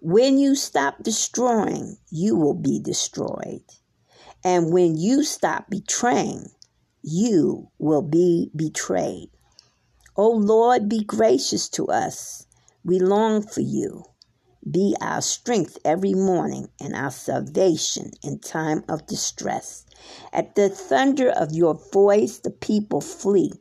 When 0.00 0.38
you 0.38 0.54
stop 0.54 1.02
destroying, 1.02 1.98
you 2.10 2.34
will 2.34 2.54
be 2.54 2.80
destroyed. 2.80 3.64
And 4.42 4.72
when 4.72 4.96
you 4.96 5.22
stop 5.22 5.68
betraying, 5.68 6.46
you 7.02 7.68
will 7.78 8.00
be 8.00 8.50
betrayed. 8.56 9.28
O 10.16 10.30
Lord, 10.30 10.88
be 10.88 11.04
gracious 11.04 11.68
to 11.70 11.88
us. 11.88 12.46
We 12.82 12.98
long 12.98 13.42
for 13.42 13.60
you. 13.60 14.04
Be 14.68 14.96
our 15.00 15.22
strength 15.22 15.78
every 15.84 16.14
morning 16.14 16.68
and 16.80 16.94
our 16.94 17.10
salvation 17.10 18.10
in 18.22 18.38
time 18.40 18.84
of 18.88 19.06
distress. 19.06 19.84
At 20.32 20.54
the 20.54 20.68
thunder 20.68 21.30
of 21.30 21.52
your 21.52 21.74
voice, 21.92 22.38
the 22.38 22.50
people 22.50 23.00
flee. 23.00 23.52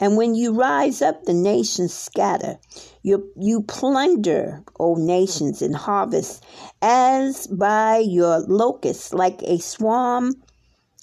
And 0.00 0.16
when 0.16 0.34
you 0.34 0.52
rise 0.52 1.02
up, 1.02 1.24
the 1.24 1.34
nations 1.34 1.92
scatter. 1.92 2.58
You, 3.02 3.30
you 3.36 3.62
plunder, 3.62 4.64
O 4.78 4.94
nations, 4.94 5.60
and 5.60 5.76
harvest, 5.76 6.42
as 6.80 7.46
by 7.46 7.98
your 7.98 8.40
locusts, 8.40 9.12
like 9.12 9.42
a 9.42 9.58
swarm 9.58 10.42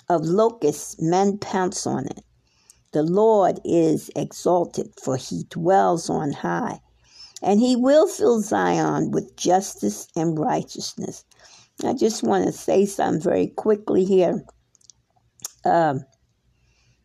of 0.10 0.26
locusts, 0.26 1.00
men 1.00 1.38
pounce 1.38 1.86
on 1.86 2.08
it. 2.08 2.24
The 2.92 3.04
Lord 3.04 3.60
is 3.64 4.10
exalted, 4.16 4.94
for 5.00 5.16
he 5.16 5.44
dwells 5.50 6.10
on 6.10 6.32
high. 6.32 6.80
And 7.42 7.60
he 7.60 7.76
will 7.76 8.08
fill 8.08 8.42
Zion 8.42 9.12
with 9.12 9.36
justice 9.38 10.08
and 10.16 10.40
righteousness. 10.40 11.24
I 11.84 11.94
just 11.94 12.24
want 12.24 12.46
to 12.46 12.52
say 12.52 12.86
something 12.86 13.22
very 13.22 13.48
quickly 13.48 14.04
here. 14.04 14.44
Um, 15.64 16.06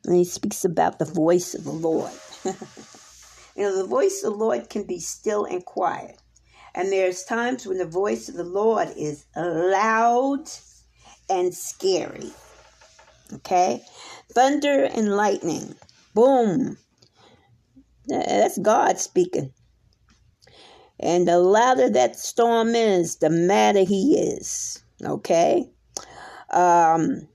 and 0.05 0.17
he 0.17 0.25
speaks 0.25 0.65
about 0.65 0.99
the 0.99 1.05
voice 1.05 1.55
of 1.55 1.65
the 1.65 1.73
Lord. 1.73 2.12
you 2.45 3.62
know, 3.62 3.77
the 3.77 3.87
voice 3.87 4.23
of 4.25 4.33
the 4.33 4.39
Lord 4.39 4.71
can 4.71 4.85
be 4.85 4.99
still 4.99 5.45
and 5.45 5.65
quiet. 5.65 6.17
And 6.75 6.91
there's 6.91 7.25
times 7.25 7.67
when 7.67 7.79
the 7.79 7.87
voice 7.87 8.29
of 8.29 8.37
the 8.37 8.45
Lord 8.45 8.89
is 8.97 9.27
loud 9.37 10.49
and 11.29 11.55
scary. 11.55 12.31
Okay? 13.35 13.83
Thunder 14.33 14.85
and 14.85 15.15
lightning. 15.15 15.75
Boom. 16.15 16.79
That's 18.07 18.59
God 18.59 18.99
speaking. 18.99 19.53
And 21.00 21.26
the 21.26 21.38
louder 21.38 21.90
that 21.90 22.18
storm 22.18 22.75
is, 22.75 23.16
the 23.16 23.30
madder 23.30 23.84
he 23.84 24.18
is. 24.18 24.82
Okay? 25.04 25.68
Um, 26.50 27.28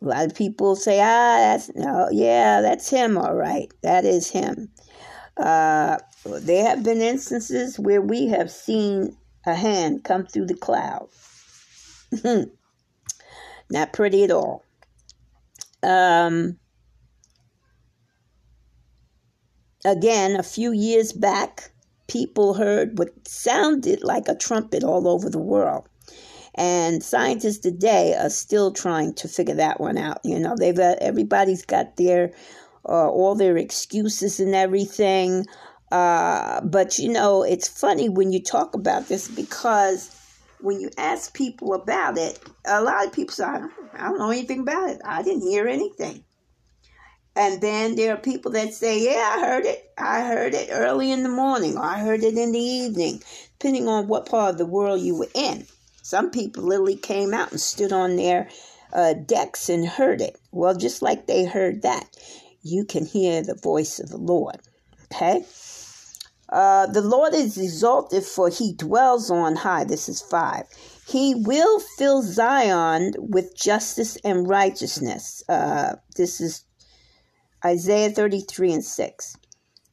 a 0.00 0.04
lot 0.04 0.26
of 0.26 0.34
people 0.34 0.76
say, 0.76 1.00
ah, 1.00 1.36
that's, 1.38 1.70
no, 1.74 2.08
yeah, 2.10 2.60
that's 2.60 2.90
him, 2.90 3.16
all 3.16 3.34
right. 3.34 3.72
That 3.82 4.04
is 4.04 4.30
him. 4.30 4.70
Uh, 5.36 5.98
there 6.24 6.66
have 6.66 6.82
been 6.82 7.00
instances 7.00 7.78
where 7.78 8.02
we 8.02 8.26
have 8.28 8.50
seen 8.50 9.16
a 9.46 9.54
hand 9.54 10.04
come 10.04 10.26
through 10.26 10.46
the 10.46 10.54
cloud. 10.54 11.08
Not 13.70 13.92
pretty 13.92 14.24
at 14.24 14.30
all. 14.30 14.64
Um, 15.82 16.58
again, 19.84 20.36
a 20.36 20.42
few 20.42 20.72
years 20.72 21.12
back, 21.12 21.71
people 22.12 22.52
heard 22.52 22.98
what 22.98 23.08
sounded 23.26 24.04
like 24.04 24.28
a 24.28 24.34
trumpet 24.34 24.84
all 24.84 25.08
over 25.08 25.30
the 25.30 25.38
world. 25.38 25.88
And 26.54 27.02
scientists 27.02 27.58
today 27.58 28.14
are 28.14 28.28
still 28.28 28.72
trying 28.72 29.14
to 29.14 29.28
figure 29.28 29.54
that 29.54 29.80
one 29.80 29.96
out. 29.96 30.18
You 30.22 30.38
know, 30.38 30.54
they've 30.54 30.78
uh, 30.78 30.96
everybody's 31.00 31.64
got 31.64 31.96
their 31.96 32.32
uh, 32.86 33.08
all 33.08 33.34
their 33.34 33.56
excuses 33.56 34.38
and 34.38 34.54
everything. 34.54 35.46
Uh, 35.90 36.60
but 36.60 36.98
you 36.98 37.08
know, 37.08 37.42
it's 37.42 37.68
funny 37.68 38.10
when 38.10 38.32
you 38.32 38.42
talk 38.42 38.74
about 38.74 39.08
this 39.08 39.28
because 39.28 40.14
when 40.60 40.78
you 40.80 40.90
ask 40.98 41.32
people 41.32 41.72
about 41.72 42.18
it, 42.18 42.38
a 42.66 42.82
lot 42.82 43.06
of 43.06 43.12
people 43.14 43.34
say, 43.34 43.44
I 43.44 44.08
don't 44.08 44.18
know 44.18 44.30
anything 44.30 44.60
about 44.60 44.90
it. 44.90 45.00
I 45.04 45.22
didn't 45.22 45.48
hear 45.48 45.66
anything. 45.66 46.24
And 47.34 47.60
then 47.60 47.96
there 47.96 48.14
are 48.14 48.18
people 48.18 48.52
that 48.52 48.74
say, 48.74 49.02
Yeah, 49.02 49.36
I 49.36 49.40
heard 49.40 49.64
it. 49.64 49.90
I 49.96 50.22
heard 50.22 50.54
it 50.54 50.68
early 50.70 51.10
in 51.10 51.22
the 51.22 51.28
morning, 51.28 51.76
or 51.76 51.84
I 51.84 51.98
heard 51.98 52.22
it 52.22 52.36
in 52.36 52.52
the 52.52 52.58
evening, 52.58 53.22
depending 53.58 53.88
on 53.88 54.08
what 54.08 54.26
part 54.26 54.52
of 54.52 54.58
the 54.58 54.66
world 54.66 55.00
you 55.00 55.16
were 55.16 55.30
in. 55.34 55.66
Some 56.02 56.30
people 56.30 56.64
literally 56.64 56.96
came 56.96 57.32
out 57.32 57.52
and 57.52 57.60
stood 57.60 57.92
on 57.92 58.16
their 58.16 58.48
uh, 58.92 59.14
decks 59.14 59.68
and 59.68 59.86
heard 59.86 60.20
it. 60.20 60.38
Well, 60.50 60.74
just 60.74 61.00
like 61.00 61.26
they 61.26 61.44
heard 61.44 61.82
that, 61.82 62.06
you 62.62 62.84
can 62.84 63.06
hear 63.06 63.42
the 63.42 63.54
voice 63.54 63.98
of 63.98 64.10
the 64.10 64.18
Lord. 64.18 64.58
Okay? 65.04 65.44
Uh, 66.50 66.86
the 66.86 67.00
Lord 67.00 67.32
is 67.32 67.56
exalted, 67.56 68.24
for 68.24 68.50
he 68.50 68.74
dwells 68.74 69.30
on 69.30 69.56
high. 69.56 69.84
This 69.84 70.06
is 70.08 70.20
five. 70.20 70.64
He 71.06 71.34
will 71.34 71.80
fill 71.96 72.20
Zion 72.20 73.14
with 73.16 73.56
justice 73.56 74.18
and 74.22 74.46
righteousness. 74.46 75.42
Uh, 75.48 75.96
this 76.16 76.42
is 76.42 76.64
Isaiah 77.64 78.10
33 78.10 78.72
and 78.72 78.84
6. 78.84 79.36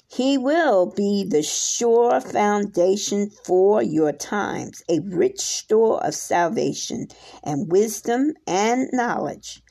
He 0.08 0.40
will 0.40 0.88
be 0.88 1.24
the 1.24 1.44
sure 1.44 2.20
foundation 2.20 3.30
for 3.46 3.84
your 3.84 4.12
times, 4.12 4.82
a 4.90 5.00
rich 5.02 5.40
store 5.40 6.04
of 6.04 6.16
salvation 6.16 7.10
and 7.44 7.72
wisdom 7.72 8.34
and 8.48 8.90
knowledge. 8.92 9.62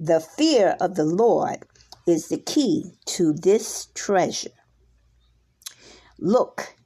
The 0.00 0.20
fear 0.20 0.76
of 0.80 0.94
the 0.94 1.04
Lord 1.04 1.64
is 2.06 2.28
the 2.28 2.38
key 2.38 2.92
to 3.06 3.34
this 3.34 3.88
treasure. 3.94 4.56
Look, 6.18 6.76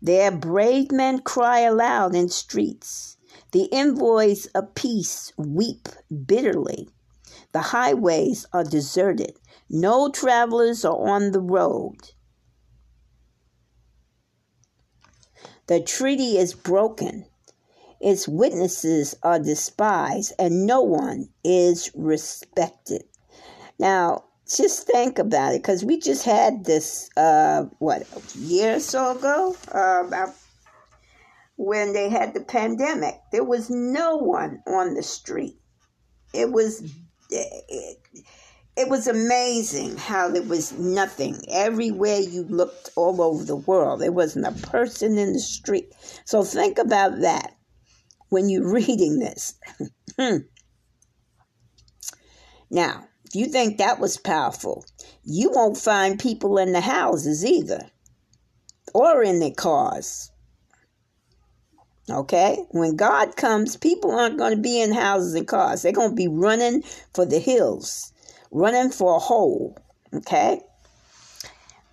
their 0.00 0.30
brave 0.30 0.92
men 0.92 1.18
cry 1.18 1.60
aloud 1.60 2.14
in 2.14 2.28
streets. 2.28 3.16
The 3.50 3.72
envoys 3.72 4.46
of 4.54 4.76
peace 4.76 5.32
weep 5.36 5.88
bitterly. 6.26 6.88
The 7.54 7.60
highways 7.60 8.46
are 8.52 8.64
deserted. 8.64 9.38
No 9.70 10.10
travelers 10.10 10.84
are 10.84 11.08
on 11.08 11.30
the 11.30 11.40
road. 11.40 11.96
The 15.68 15.80
treaty 15.80 16.36
is 16.36 16.52
broken. 16.52 17.26
Its 18.00 18.26
witnesses 18.26 19.14
are 19.22 19.38
despised, 19.38 20.32
and 20.36 20.66
no 20.66 20.82
one 20.82 21.28
is 21.44 21.92
respected. 21.94 23.04
Now, 23.78 24.24
just 24.48 24.88
think 24.88 25.20
about 25.20 25.54
it, 25.54 25.62
because 25.62 25.84
we 25.84 26.00
just 26.00 26.24
had 26.24 26.64
this, 26.64 27.08
uh, 27.16 27.66
what, 27.78 28.02
a 28.02 28.38
year 28.38 28.76
or 28.76 28.80
so 28.80 29.16
ago, 29.16 29.56
uh, 29.70 30.26
when 31.56 31.92
they 31.92 32.08
had 32.08 32.34
the 32.34 32.40
pandemic. 32.40 33.14
There 33.30 33.44
was 33.44 33.70
no 33.70 34.16
one 34.16 34.60
on 34.66 34.94
the 34.94 35.04
street. 35.04 35.56
It 36.32 36.50
was. 36.50 36.82
It, 37.30 37.98
it 38.76 38.88
was 38.88 39.06
amazing 39.06 39.96
how 39.96 40.30
there 40.30 40.42
was 40.42 40.72
nothing. 40.72 41.40
Everywhere 41.48 42.18
you 42.18 42.42
looked 42.44 42.90
all 42.96 43.22
over 43.22 43.44
the 43.44 43.56
world 43.56 44.00
there 44.00 44.12
wasn't 44.12 44.46
a 44.46 44.66
person 44.66 45.16
in 45.18 45.32
the 45.32 45.40
street. 45.40 45.92
So 46.24 46.42
think 46.42 46.78
about 46.78 47.20
that 47.20 47.54
when 48.28 48.48
you're 48.48 48.72
reading 48.72 49.18
this. 49.18 49.54
Hmm. 50.18 50.38
Now 52.70 53.08
if 53.24 53.34
you 53.34 53.46
think 53.46 53.78
that 53.78 54.00
was 54.00 54.16
powerful 54.16 54.84
you 55.24 55.50
won't 55.50 55.78
find 55.78 56.18
people 56.18 56.58
in 56.58 56.72
the 56.72 56.80
houses 56.80 57.44
either 57.44 57.90
or 58.92 59.22
in 59.22 59.40
their 59.40 59.50
cars 59.50 60.30
Okay? 62.10 62.64
When 62.70 62.96
God 62.96 63.36
comes, 63.36 63.76
people 63.76 64.10
aren't 64.12 64.38
going 64.38 64.54
to 64.56 64.60
be 64.60 64.80
in 64.80 64.92
houses 64.92 65.34
and 65.34 65.48
cars. 65.48 65.82
They're 65.82 65.92
going 65.92 66.10
to 66.10 66.14
be 66.16 66.28
running 66.28 66.82
for 67.12 67.24
the 67.24 67.38
hills 67.38 68.12
running 68.54 68.90
for 68.90 69.16
a 69.16 69.18
hole. 69.18 69.76
Okay? 70.14 70.62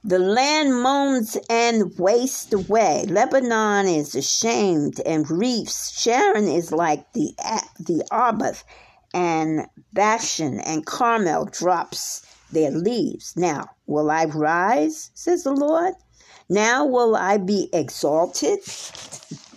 The 0.04 0.20
land 0.20 0.82
moans 0.82 1.38
and 1.50 1.92
wastes 1.98 2.54
away. 2.54 3.06
Lebanon 3.08 3.88
is 3.88 4.16
ashamed 4.16 5.00
and 5.06 5.30
reefs. 5.30 6.00
Sharon 6.00 6.48
is 6.48 6.72
like 6.72 7.12
the 7.14 7.34
the 7.80 8.04
Arabah, 8.12 8.56
and 9.14 9.68
Bashan 9.94 10.60
and 10.62 10.86
Carmel 10.86 11.46
drops 11.46 12.26
their 12.52 12.72
leaves. 12.72 13.34
Now 13.36 13.70
will 13.86 14.10
I 14.10 14.26
rise, 14.26 15.12
says 15.14 15.44
the 15.44 15.54
Lord. 15.54 15.94
Now 16.50 16.86
will 16.86 17.16
I 17.16 17.38
be 17.38 17.70
exalted. 17.72 18.60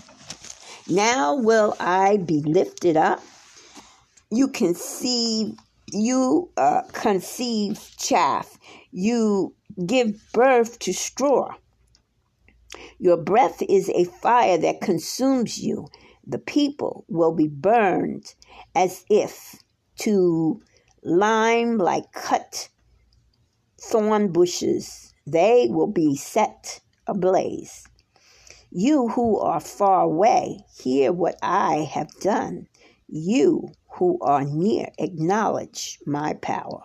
Now 0.89 1.35
will 1.35 1.77
I 1.81 2.19
be 2.19 2.43
lifted 2.43 2.97
up. 2.97 3.23
You 4.31 4.49
conceive 4.49 5.55
you 5.95 6.51
uh, 6.57 6.83
conceive 6.93 7.79
chaff, 7.99 8.59
you 8.91 9.55
give 9.87 10.21
birth 10.33 10.79
to 10.81 10.93
straw. 10.93 11.55
Your 12.99 13.17
breath 13.17 13.63
is 13.63 13.89
a 13.91 14.05
fire 14.05 14.59
that 14.59 14.81
consumes 14.81 15.59
you. 15.59 15.89
The 16.27 16.39
people 16.39 17.05
will 17.09 17.33
be 17.33 17.49
burned 17.49 18.35
as 18.75 19.05
if 19.09 19.57
to 20.01 20.61
lime 21.03 21.79
like 21.79 22.11
cut 22.13 22.69
thorn 23.81 24.33
bushes. 24.33 25.13
They 25.27 25.69
will 25.71 25.87
be 25.87 26.17
set 26.17 26.81
ablaze. 27.07 27.87
You 28.77 29.11
who 29.11 29.39
are 29.39 29.61
far 29.61 30.03
away, 30.03 30.65
hear 30.77 31.13
what 31.13 31.39
I 31.41 31.89
have 31.93 32.11
done. 32.19 32.67
You 33.07 33.69
who 33.99 34.19
are 34.21 34.45
near 34.45 34.89
acknowledge 34.99 36.01
my 36.07 36.35
power. 36.35 36.83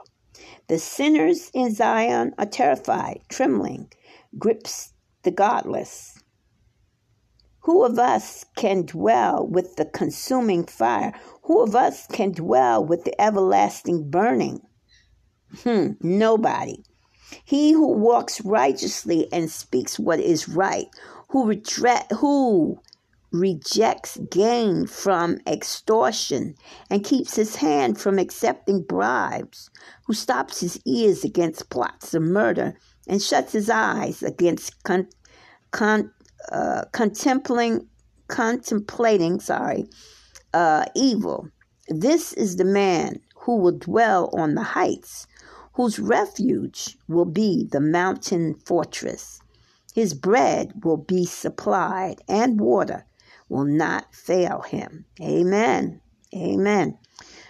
The 0.68 0.78
sinners 0.78 1.50
in 1.52 1.74
Zion 1.74 2.36
are 2.38 2.46
terrified, 2.46 3.22
trembling, 3.28 3.92
grips 4.38 4.94
the 5.24 5.32
godless. 5.32 6.22
Who 7.62 7.84
of 7.84 7.98
us 7.98 8.46
can 8.56 8.86
dwell 8.86 9.48
with 9.48 9.76
the 9.76 9.86
consuming 9.86 10.68
fire? 10.68 11.20
Who 11.46 11.60
of 11.60 11.76
us 11.76 12.06
can 12.06 12.34
dwell 12.34 12.86
with 12.86 13.04
the 13.04 13.20
everlasting 13.20 14.12
burning? 14.12 14.62
Hmm, 15.64 15.94
nobody. 16.02 16.84
He 17.46 17.72
who 17.72 17.94
walks 17.94 18.42
righteously 18.42 19.28
and 19.32 19.50
speaks 19.52 20.00
what 20.00 20.20
is 20.20 20.50
right, 20.50 20.88
who, 21.30 21.46
retre- 21.46 22.12
who 22.18 22.80
rejects 23.32 24.18
gain 24.32 24.88
from 24.88 25.38
extortion 25.46 26.56
and 26.90 27.04
keeps 27.04 27.36
his 27.36 27.56
hand 27.56 28.00
from 28.00 28.18
accepting 28.18 28.82
bribes, 28.84 29.70
who 30.06 30.14
stops 30.14 30.60
his 30.60 30.80
ears 30.86 31.24
against 31.24 31.70
plots 31.70 32.14
of 32.14 32.24
murder 32.24 32.74
and 33.08 33.22
shuts 33.22 33.54
his 33.54 33.70
eyes 33.70 34.24
against 34.24 34.84
con, 34.84 35.08
con, 35.72 36.12
uh, 36.52 36.84
contemplating, 36.92 37.88
contemplating 38.28 39.40
sorry, 39.40 39.86
uh, 40.54 40.86
evil. 40.96 41.48
This 41.90 42.34
is 42.34 42.56
the 42.56 42.66
man 42.66 43.20
who 43.36 43.58
will 43.58 43.78
dwell 43.78 44.30
on 44.34 44.56
the 44.56 44.64
heights, 44.64 45.28
whose 45.74 46.00
refuge 46.00 46.98
will 47.08 47.26
be 47.26 47.68
the 47.72 47.80
mountain 47.80 48.56
fortress. 48.66 49.39
His 49.94 50.14
bread 50.14 50.84
will 50.84 50.98
be 50.98 51.26
supplied, 51.26 52.22
and 52.28 52.60
water 52.60 53.06
will 53.48 53.66
not 53.66 54.14
fail 54.14 54.62
him. 54.62 55.06
Amen. 55.22 56.02
Amen. 56.34 56.98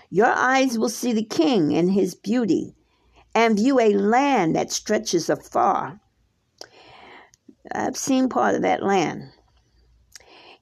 Your 0.09 0.27
eyes 0.27 0.77
will 0.77 0.89
see 0.89 1.13
the 1.13 1.23
king 1.23 1.73
and 1.75 1.91
his 1.91 2.15
beauty, 2.15 2.75
and 3.35 3.57
view 3.57 3.79
a 3.79 3.93
land 3.93 4.55
that 4.55 4.71
stretches 4.71 5.29
afar. 5.29 5.99
I've 7.71 7.97
seen 7.97 8.29
part 8.29 8.55
of 8.55 8.61
that 8.63 8.83
land. 8.83 9.31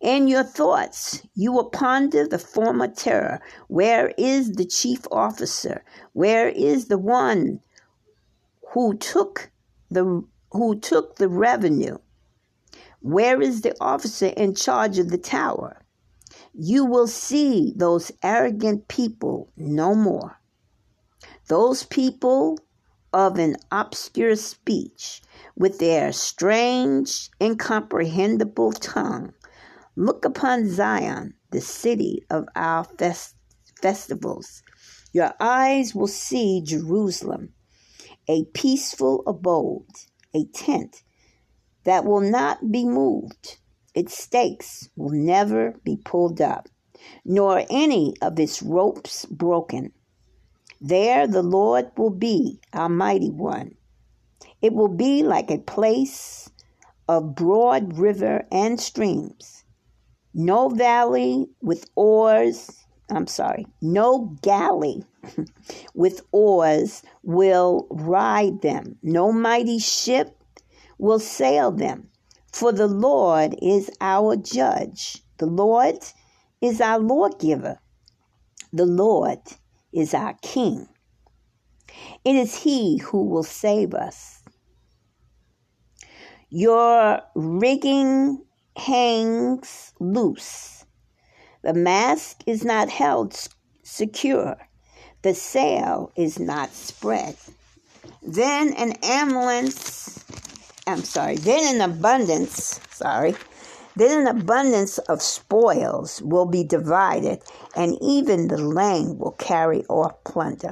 In 0.01 0.27
your 0.27 0.43
thoughts, 0.43 1.21
you 1.33 1.51
will 1.51 1.69
ponder 1.69 2.27
the 2.27 2.37
former 2.37 2.87
terror. 2.87 3.39
Where 3.67 4.13
is 4.17 4.51
the 4.51 4.65
chief 4.65 5.07
officer? 5.11 5.83
Where 6.13 6.49
is 6.49 6.85
the 6.85 6.99
one 6.99 7.61
who 8.73 8.95
took 8.97 9.49
the 9.89 10.23
who 10.51 10.79
took 10.79 11.15
the 11.15 11.27
revenue? 11.27 11.97
Where 13.01 13.41
is 13.41 13.61
the 13.61 13.75
officer 13.79 14.27
in 14.27 14.55
charge 14.55 14.97
of 14.97 15.09
the 15.09 15.17
tower? 15.17 15.81
You 16.53 16.85
will 16.85 17.07
see 17.07 17.73
those 17.75 18.11
arrogant 18.23 18.87
people 18.87 19.51
no 19.55 19.93
more. 19.93 20.39
Those 21.47 21.83
people 21.83 22.57
of 23.13 23.37
an 23.37 23.55
obscure 23.71 24.35
speech 24.35 25.21
with 25.55 25.79
their 25.79 26.11
strange, 26.11 27.29
incomprehensible 27.41 28.73
tongue. 28.73 29.33
Look 29.95 30.25
upon 30.25 30.69
Zion, 30.69 31.33
the 31.51 31.61
city 31.61 32.25
of 32.29 32.45
our 32.55 32.83
fest- 32.83 33.35
festivals. 33.81 34.63
Your 35.13 35.33
eyes 35.39 35.95
will 35.95 36.07
see 36.07 36.61
Jerusalem, 36.61 37.53
a 38.27 38.43
peaceful 38.53 39.23
abode, 39.25 39.85
a 40.33 40.45
tent 40.53 41.03
that 41.83 42.05
will 42.05 42.21
not 42.21 42.71
be 42.71 42.85
moved. 42.85 43.57
Its 43.95 44.17
stakes 44.17 44.89
will 44.95 45.11
never 45.11 45.79
be 45.83 45.97
pulled 45.97 46.41
up, 46.41 46.69
nor 47.25 47.63
any 47.69 48.13
of 48.21 48.39
its 48.39 48.61
ropes 48.61 49.25
broken. 49.25 49.91
There 50.79 51.27
the 51.27 51.41
Lord 51.41 51.91
will 51.97 52.11
be 52.11 52.59
our 52.73 52.89
mighty 52.89 53.31
one. 53.31 53.75
It 54.61 54.73
will 54.73 54.89
be 54.89 55.23
like 55.23 55.49
a 55.49 55.57
place 55.57 56.49
of 57.07 57.35
broad 57.35 57.97
river 57.97 58.45
and 58.51 58.79
streams. 58.79 59.63
No 60.33 60.69
valley 60.69 61.47
with 61.61 61.89
oars, 61.95 62.85
I'm 63.09 63.27
sorry, 63.27 63.65
no 63.81 64.35
galley 64.41 65.05
with 65.93 66.21
oars 66.31 67.03
will 67.23 67.87
ride 67.89 68.61
them. 68.61 68.97
No 69.01 69.31
mighty 69.31 69.79
ship 69.79 70.37
will 70.97 71.19
sail 71.19 71.71
them. 71.71 72.09
For 72.51 72.71
the 72.71 72.87
Lord 72.87 73.55
is 73.61 73.89
our 74.01 74.35
judge. 74.35 75.21
The 75.37 75.45
Lord 75.45 75.99
is 76.61 76.81
our 76.81 76.99
lawgiver. 76.99 77.79
The 78.73 78.85
Lord 78.85 79.39
is 79.93 80.13
our 80.13 80.33
King. 80.41 80.87
It 82.25 82.35
is 82.35 82.63
He 82.63 82.97
who 82.97 83.23
will 83.25 83.43
save 83.43 83.93
us. 83.93 84.43
Your 86.49 87.21
rigging 87.35 88.43
hangs 88.77 89.93
loose. 89.99 90.85
The 91.63 91.73
mast 91.73 92.43
is 92.45 92.63
not 92.63 92.89
held 92.89 93.35
secure. 93.83 94.57
The 95.27 95.35
sail 95.35 96.09
is 96.15 96.39
not 96.39 96.71
spread. 96.71 97.35
Then 98.23 98.71
an 98.75 98.93
ambulance, 99.03 100.23
I'm 100.87 101.03
sorry, 101.03 101.35
then 101.35 101.75
an 101.75 101.81
abundance, 101.81 102.79
sorry, 102.91 103.35
then 103.97 104.21
an 104.21 104.27
abundance 104.27 104.99
of 104.99 105.21
spoils 105.21 106.21
will 106.21 106.45
be 106.45 106.63
divided, 106.63 107.41
and 107.75 107.97
even 108.01 108.47
the 108.47 108.57
lame 108.57 109.17
will 109.19 109.33
carry 109.33 109.83
off 109.89 110.23
plunder. 110.23 110.71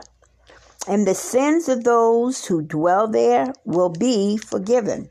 And 0.87 1.05
the 1.05 1.15
sins 1.15 1.67
of 1.67 1.83
those 1.83 2.45
who 2.45 2.61
dwell 2.61 3.09
there 3.09 3.53
will 3.65 3.89
be 3.89 4.37
forgiven. 4.37 5.09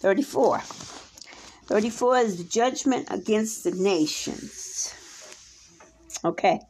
Thirty-four. 0.00 0.60
Thirty-four 1.66 2.16
is 2.18 2.38
the 2.38 2.44
judgment 2.44 3.08
against 3.10 3.64
the 3.64 3.72
nations. 3.72 4.94
Okay. 6.24 6.60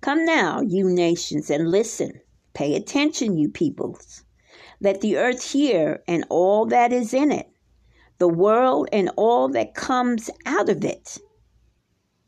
Come 0.00 0.24
now, 0.24 0.60
you 0.60 0.88
nations, 0.88 1.50
and 1.50 1.70
listen. 1.70 2.20
Pay 2.54 2.76
attention, 2.76 3.36
you 3.36 3.48
peoples. 3.48 4.22
Let 4.80 5.00
the 5.00 5.16
earth 5.16 5.42
hear 5.50 6.02
and 6.06 6.24
all 6.30 6.66
that 6.66 6.92
is 6.92 7.12
in 7.12 7.32
it, 7.32 7.48
the 8.18 8.28
world 8.28 8.88
and 8.92 9.10
all 9.16 9.48
that 9.48 9.74
comes 9.74 10.30
out 10.46 10.68
of 10.68 10.84
it. 10.84 11.18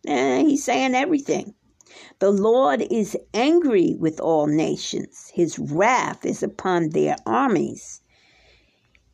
Eh, 0.06 0.42
he's 0.42 0.64
saying 0.64 0.96
everything. 0.96 1.54
The 2.18 2.30
Lord 2.30 2.82
is 2.90 3.16
angry 3.34 3.96
with 3.98 4.20
all 4.20 4.46
nations, 4.46 5.30
his 5.32 5.58
wrath 5.58 6.26
is 6.26 6.42
upon 6.42 6.90
their 6.90 7.16
armies. 7.26 8.00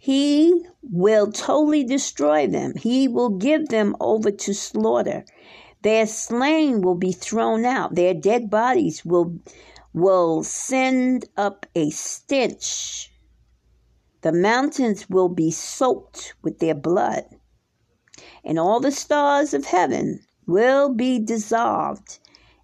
He 0.06 0.64
will 0.88 1.32
totally 1.32 1.82
destroy 1.82 2.46
them, 2.46 2.74
he 2.76 3.08
will 3.08 3.30
give 3.30 3.70
them 3.70 3.96
over 3.98 4.30
to 4.30 4.54
slaughter. 4.54 5.24
Their 5.82 6.06
slain 6.06 6.80
will 6.80 6.94
be 6.94 7.10
thrown 7.10 7.64
out. 7.64 7.96
Their 7.96 8.14
dead 8.14 8.48
bodies 8.48 9.04
will 9.04 9.40
will 9.92 10.44
send 10.44 11.24
up 11.36 11.66
a 11.74 11.90
stench. 11.90 13.12
The 14.20 14.30
mountains 14.30 15.10
will 15.10 15.28
be 15.28 15.50
soaked 15.50 16.34
with 16.40 16.60
their 16.60 16.76
blood, 16.76 17.24
and 18.44 18.60
all 18.60 18.78
the 18.78 18.92
stars 18.92 19.52
of 19.54 19.64
heaven 19.64 20.20
will 20.46 20.88
be 20.88 21.18
dissolved, 21.18 22.20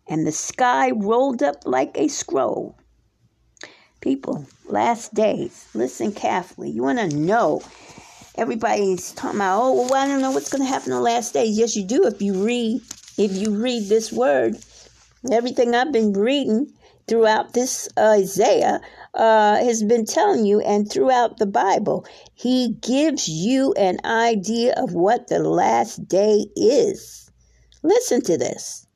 and 0.07 0.25
the 0.25 0.31
sky 0.31 0.93
rolled 0.93 1.43
up 1.43 1.57
like 1.67 1.99
a 1.99 2.07
scroll. 2.07 2.77
People, 4.03 4.47
last 4.67 5.15
days, 5.15 5.65
listen 5.75 6.13
carefully. 6.13 6.71
You 6.71 6.83
want 6.83 6.99
to 6.99 7.17
know. 7.17 7.63
Everybody's 8.35 9.13
talking 9.13 9.39
about, 9.39 9.63
oh, 9.63 9.89
well, 9.89 9.95
I 9.95 10.09
don't 10.09 10.21
know 10.21 10.33
what's 10.33 10.51
going 10.51 10.63
to 10.63 10.69
happen 10.69 10.91
in 10.91 10.97
the 10.97 11.01
last 11.01 11.33
days. 11.33 11.57
Yes, 11.57 11.77
you 11.77 11.85
do 11.85 12.05
if 12.07 12.21
you 12.21 12.45
read 12.45 12.83
if 13.17 13.33
you 13.33 13.55
read 13.63 13.89
this 13.89 14.11
word, 14.11 14.57
everything 15.31 15.75
I've 15.75 15.93
been 15.93 16.13
reading 16.13 16.73
throughout 17.07 17.53
this 17.53 17.89
Isaiah 17.99 18.81
uh, 19.15 19.57
has 19.57 19.83
been 19.83 20.07
telling 20.07 20.47
you, 20.47 20.61
and 20.61 20.91
throughout 20.91 21.39
the 21.39 21.47
Bible, 21.47 22.07
he 22.35 22.77
gives 22.81 23.29
you 23.29 23.73
an 23.75 23.99
idea 24.05 24.75
of 24.77 24.95
what 24.95 25.29
the 25.29 25.39
last 25.39 26.09
day 26.09 26.47
is. 26.57 27.31
Listen 27.83 28.23
to 28.23 28.39
this. 28.39 28.87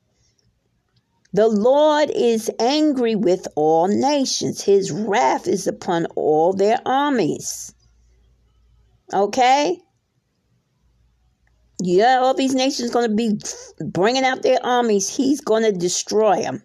The 1.36 1.48
Lord 1.48 2.08
is 2.08 2.50
angry 2.58 3.14
with 3.14 3.46
all 3.56 3.88
nations. 3.88 4.62
His 4.62 4.90
wrath 4.90 5.46
is 5.46 5.66
upon 5.66 6.06
all 6.16 6.54
their 6.54 6.78
armies. 6.86 7.74
Okay? 9.12 9.78
Yeah, 11.82 12.20
all 12.22 12.32
these 12.32 12.54
nations 12.54 12.90
going 12.90 13.10
to 13.10 13.14
be 13.14 13.38
bringing 13.84 14.24
out 14.24 14.40
their 14.40 14.64
armies. 14.64 15.14
He's 15.14 15.42
going 15.42 15.64
to 15.64 15.72
destroy 15.72 16.40
them. 16.40 16.62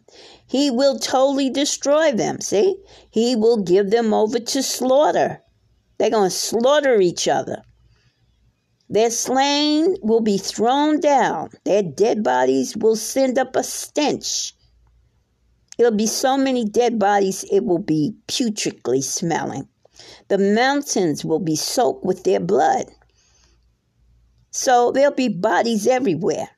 He 0.47 0.71
will 0.71 0.99
totally 0.99 1.49
destroy 1.49 2.13
them. 2.13 2.39
See? 2.39 2.77
He 3.09 3.35
will 3.35 3.63
give 3.63 3.89
them 3.89 4.13
over 4.13 4.39
to 4.39 4.63
slaughter. 4.63 5.41
They're 5.97 6.11
going 6.11 6.29
to 6.29 6.35
slaughter 6.35 7.01
each 7.01 7.27
other. 7.27 7.61
Their 8.87 9.11
slain 9.11 9.97
will 10.01 10.21
be 10.21 10.37
thrown 10.37 11.01
down. 11.01 11.49
Their 11.65 11.83
dead 11.83 12.23
bodies 12.23 12.77
will 12.77 12.95
send 12.95 13.37
up 13.37 13.57
a 13.57 13.63
stench. 13.63 14.53
It'll 15.77 15.91
be 15.91 16.07
so 16.07 16.37
many 16.37 16.65
dead 16.65 16.99
bodies, 16.99 17.45
it 17.51 17.65
will 17.65 17.79
be 17.79 18.15
putridly 18.27 19.03
smelling. 19.03 19.67
The 20.27 20.37
mountains 20.37 21.23
will 21.23 21.39
be 21.39 21.55
soaked 21.55 22.05
with 22.05 22.23
their 22.23 22.39
blood. 22.39 22.85
So 24.51 24.91
there'll 24.91 25.13
be 25.13 25.29
bodies 25.29 25.87
everywhere 25.87 26.49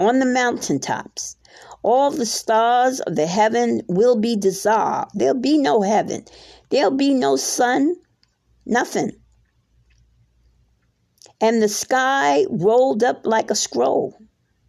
on 0.00 0.18
the 0.18 0.26
mountaintops. 0.26 1.36
All 1.82 2.10
the 2.10 2.26
stars 2.26 3.00
of 3.00 3.16
the 3.16 3.26
heaven 3.26 3.82
will 3.88 4.16
be 4.16 4.36
dissolved. 4.36 5.12
There'll 5.14 5.34
be 5.34 5.58
no 5.58 5.82
heaven. 5.82 6.24
There'll 6.70 6.92
be 6.92 7.12
no 7.12 7.36
sun, 7.36 7.96
nothing. 8.64 9.12
And 11.40 11.60
the 11.60 11.68
sky 11.68 12.46
rolled 12.48 13.02
up 13.02 13.26
like 13.26 13.50
a 13.50 13.56
scroll. 13.56 14.16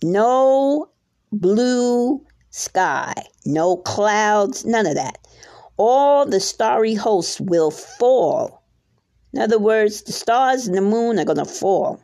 No 0.02 0.90
blue 1.32 2.26
sky, 2.54 3.14
no 3.46 3.76
clouds, 3.76 4.64
none 4.64 4.86
of 4.86 4.96
that. 4.96 5.18
All 5.76 6.26
the 6.26 6.40
starry 6.40 6.94
hosts 6.94 7.42
will 7.42 7.72
fall. 7.72 8.64
In 9.34 9.42
other 9.42 9.58
words, 9.58 10.04
the 10.04 10.12
stars 10.12 10.68
and 10.68 10.78
the 10.78 10.82
moon 10.82 11.20
are 11.20 11.26
going 11.26 11.40
to 11.40 11.46
fall. 11.46 12.00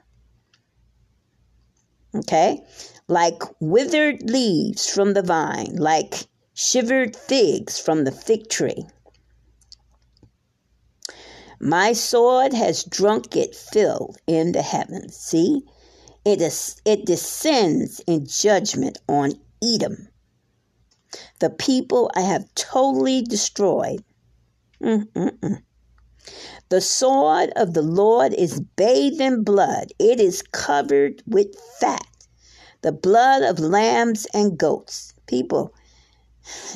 Okay? 2.16 2.64
Like 3.08 3.44
withered 3.60 4.28
leaves 4.30 4.90
from 4.90 5.14
the 5.14 5.22
vine, 5.22 5.76
like 5.76 6.28
shivered 6.56 7.16
figs 7.16 7.80
from 7.80 8.04
the 8.04 8.12
fig 8.12 8.50
tree. 8.50 8.88
My 11.62 11.94
sword 11.94 12.54
has 12.54 12.84
drunk 12.84 13.36
it 13.36 13.56
filled 13.56 14.18
in 14.26 14.54
the 14.54 14.64
heavens. 14.64 15.16
See, 15.16 15.62
it 16.26 16.42
is 16.42 16.82
it 16.86 17.06
descends 17.06 18.02
in 18.08 18.26
judgment 18.26 18.98
on 19.08 19.34
Edom. 19.64 20.09
The 21.40 21.50
people 21.50 22.12
I 22.16 22.22
have 22.22 22.54
totally 22.56 23.22
destroyed. 23.22 24.04
Mm-mm-mm. 24.82 25.62
The 26.70 26.82
sword 26.82 27.52
of 27.56 27.74
the 27.74 27.82
Lord 27.82 28.34
is 28.34 28.60
bathed 28.60 29.20
in 29.20 29.44
blood. 29.44 29.92
It 29.98 30.20
is 30.20 30.44
covered 30.44 31.24
with 31.26 31.56
fat. 31.80 32.06
The 32.82 32.92
blood 32.92 33.42
of 33.42 33.60
lambs 33.60 34.28
and 34.34 34.58
goats. 34.58 35.14
People, 35.26 35.74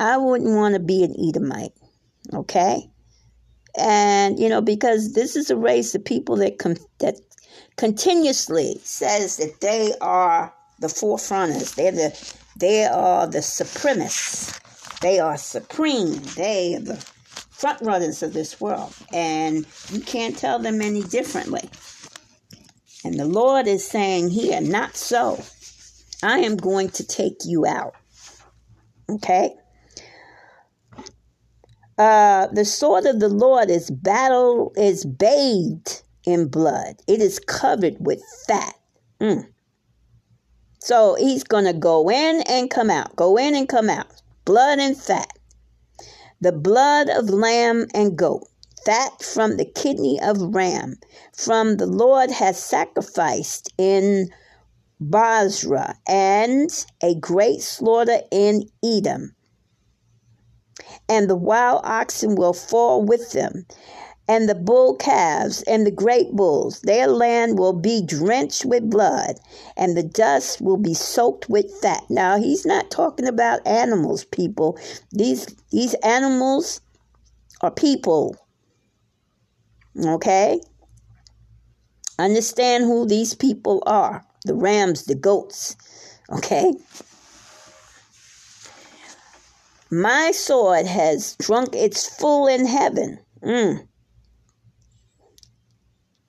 I 0.00 0.16
wouldn't 0.16 0.54
want 0.56 0.74
to 0.74 0.80
be 0.80 1.04
an 1.04 1.14
Edomite. 1.18 1.72
Okay? 2.34 2.90
And, 3.76 4.38
you 4.38 4.48
know, 4.48 4.60
because 4.60 5.12
this 5.14 5.36
is 5.36 5.50
a 5.50 5.56
race 5.56 5.94
of 5.94 6.04
people 6.04 6.36
that, 6.36 6.58
com- 6.58 6.76
that 6.98 7.16
continuously 7.76 8.80
says 8.82 9.36
that 9.38 9.60
they 9.60 9.94
are 10.00 10.52
the 10.82 10.88
forefronters. 10.88 11.74
They're 11.76 11.92
the, 11.92 12.34
they 12.56 12.84
are 12.84 13.26
the 13.26 13.38
supremists. 13.38 14.58
They 15.00 15.20
are 15.20 15.38
supreme. 15.38 16.20
They 16.36 16.74
are 16.74 16.80
the 16.80 16.96
front 17.50 17.80
runners 17.80 18.22
of 18.22 18.34
this 18.34 18.60
world. 18.60 18.94
And 19.12 19.64
you 19.90 20.00
can't 20.00 20.36
tell 20.36 20.58
them 20.58 20.82
any 20.82 21.02
differently. 21.02 21.70
And 23.04 23.18
the 23.18 23.24
Lord 23.24 23.66
is 23.66 23.86
saying 23.86 24.30
here, 24.30 24.60
not 24.60 24.96
so. 24.96 25.42
I 26.22 26.38
am 26.40 26.56
going 26.56 26.90
to 26.90 27.06
take 27.06 27.44
you 27.44 27.64
out. 27.64 27.94
Okay? 29.08 29.54
Uh, 31.96 32.48
the 32.48 32.64
sword 32.64 33.06
of 33.06 33.20
the 33.20 33.28
Lord 33.28 33.70
is 33.70 33.90
battle 33.90 34.72
is 34.76 35.04
bathed 35.04 36.02
in 36.24 36.48
blood. 36.48 36.96
It 37.06 37.20
is 37.20 37.38
covered 37.38 37.96
with 38.00 38.22
fat. 38.48 38.74
Mm. 39.20 39.51
So 40.84 41.14
he's 41.14 41.44
gonna 41.44 41.72
go 41.72 42.10
in 42.10 42.42
and 42.48 42.68
come 42.68 42.90
out, 42.90 43.14
go 43.14 43.36
in 43.36 43.54
and 43.54 43.68
come 43.68 43.88
out, 43.88 44.20
blood 44.44 44.80
and 44.80 45.00
fat. 45.00 45.32
The 46.40 46.50
blood 46.50 47.08
of 47.08 47.30
lamb 47.30 47.86
and 47.94 48.18
goat, 48.18 48.48
fat 48.84 49.22
from 49.22 49.58
the 49.58 49.64
kidney 49.64 50.18
of 50.20 50.40
ram, 50.40 50.96
from 51.32 51.76
the 51.76 51.86
Lord 51.86 52.32
has 52.32 52.58
sacrificed 52.58 53.72
in 53.78 54.30
Bozrah, 54.98 55.94
and 56.08 56.68
a 57.00 57.14
great 57.14 57.60
slaughter 57.60 58.18
in 58.32 58.68
Edom. 58.84 59.36
And 61.08 61.30
the 61.30 61.36
wild 61.36 61.82
oxen 61.84 62.34
will 62.34 62.54
fall 62.54 63.04
with 63.04 63.30
them, 63.30 63.66
and 64.32 64.48
the 64.48 64.54
bull 64.54 64.96
calves 64.96 65.62
and 65.64 65.86
the 65.86 65.90
great 65.90 66.32
bulls. 66.32 66.80
Their 66.80 67.06
land 67.06 67.58
will 67.58 67.74
be 67.74 68.02
drenched 68.02 68.64
with 68.64 68.88
blood, 68.88 69.38
and 69.76 69.94
the 69.94 70.02
dust 70.02 70.62
will 70.62 70.78
be 70.78 70.94
soaked 70.94 71.50
with 71.50 71.70
fat. 71.82 72.02
Now, 72.08 72.38
he's 72.38 72.64
not 72.64 72.90
talking 72.90 73.26
about 73.26 73.66
animals, 73.66 74.24
people. 74.24 74.78
These, 75.10 75.54
these 75.70 75.92
animals 76.02 76.80
are 77.60 77.70
people. 77.70 78.34
Okay? 80.02 80.62
Understand 82.18 82.84
who 82.84 83.06
these 83.06 83.34
people 83.34 83.82
are 83.84 84.24
the 84.46 84.54
rams, 84.54 85.04
the 85.04 85.14
goats. 85.14 85.76
Okay? 86.30 86.72
My 89.90 90.30
sword 90.30 90.86
has 90.86 91.36
drunk 91.36 91.74
its 91.74 92.08
full 92.18 92.46
in 92.46 92.64
heaven. 92.64 93.18
Mm. 93.44 93.86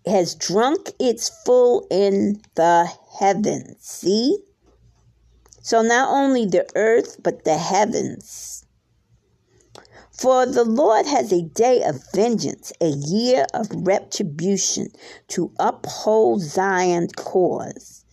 Has 0.05 0.35
drunk 0.35 0.91
its 0.99 1.29
full 1.45 1.87
in 1.89 2.41
the 2.55 2.91
heavens. 3.19 3.77
See? 3.79 4.37
So 5.61 5.81
not 5.81 6.09
only 6.09 6.45
the 6.45 6.67
earth, 6.75 7.17
but 7.23 7.45
the 7.45 7.57
heavens. 7.57 8.65
For 10.11 10.45
the 10.45 10.63
Lord 10.63 11.05
has 11.05 11.31
a 11.31 11.41
day 11.41 11.83
of 11.83 12.03
vengeance, 12.13 12.71
a 12.79 12.89
year 12.89 13.45
of 13.53 13.67
retribution 13.71 14.89
to 15.29 15.51
uphold 15.57 16.41
Zion's 16.41 17.13
cause. 17.13 18.05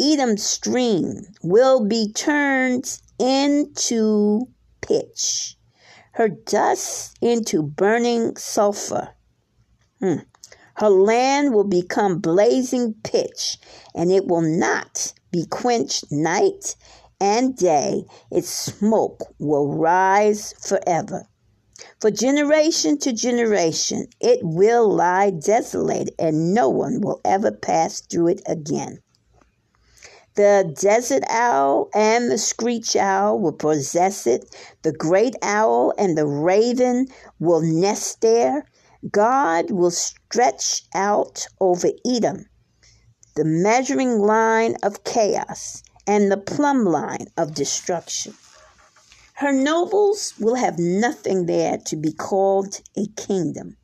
Edom's 0.00 0.42
stream 0.42 1.26
will 1.42 1.84
be 1.84 2.12
turned 2.12 2.98
into 3.18 4.48
pitch, 4.80 5.56
her 6.12 6.28
dust 6.28 7.16
into 7.20 7.62
burning 7.62 8.36
sulfur. 8.36 9.10
Hmm. 10.00 10.20
Her 10.76 10.90
land 10.90 11.54
will 11.54 11.64
become 11.64 12.18
blazing 12.18 12.94
pitch, 13.04 13.58
and 13.94 14.10
it 14.10 14.26
will 14.26 14.42
not 14.42 15.12
be 15.30 15.46
quenched 15.46 16.10
night 16.10 16.74
and 17.20 17.56
day. 17.56 18.04
Its 18.30 18.48
smoke 18.48 19.22
will 19.38 19.68
rise 19.74 20.52
forever. 20.60 21.28
For 22.00 22.10
generation 22.10 22.98
to 22.98 23.12
generation, 23.12 24.06
it 24.20 24.40
will 24.42 24.88
lie 24.88 25.30
desolate, 25.30 26.10
and 26.18 26.54
no 26.54 26.68
one 26.68 27.00
will 27.00 27.20
ever 27.24 27.50
pass 27.50 28.00
through 28.00 28.28
it 28.28 28.42
again. 28.46 29.00
The 30.34 30.74
desert 30.80 31.22
owl 31.28 31.88
and 31.94 32.28
the 32.30 32.38
screech 32.38 32.96
owl 32.96 33.38
will 33.38 33.52
possess 33.52 34.26
it. 34.26 34.44
The 34.82 34.92
great 34.92 35.36
owl 35.42 35.92
and 35.96 36.18
the 36.18 36.26
raven 36.26 37.06
will 37.38 37.60
nest 37.60 38.20
there. 38.20 38.66
God 39.10 39.70
will 39.70 39.90
stretch 39.90 40.82
out 40.94 41.46
over 41.60 41.88
Edom 42.06 42.46
the 43.36 43.44
measuring 43.44 44.18
line 44.20 44.76
of 44.82 45.02
chaos 45.02 45.82
and 46.06 46.30
the 46.30 46.36
plumb 46.36 46.84
line 46.84 47.26
of 47.36 47.54
destruction. 47.54 48.34
Her 49.34 49.52
nobles 49.52 50.34
will 50.38 50.54
have 50.54 50.78
nothing 50.78 51.46
there 51.46 51.78
to 51.86 51.96
be 51.96 52.12
called 52.12 52.80
a 52.96 53.06
kingdom. 53.16 53.76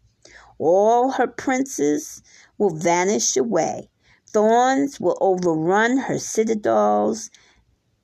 All 0.58 1.10
her 1.10 1.26
princes 1.26 2.22
will 2.58 2.70
vanish 2.70 3.36
away. 3.36 3.88
Thorns 4.28 5.00
will 5.00 5.18
overrun 5.20 5.98
her 5.98 6.18
citadels, 6.18 7.30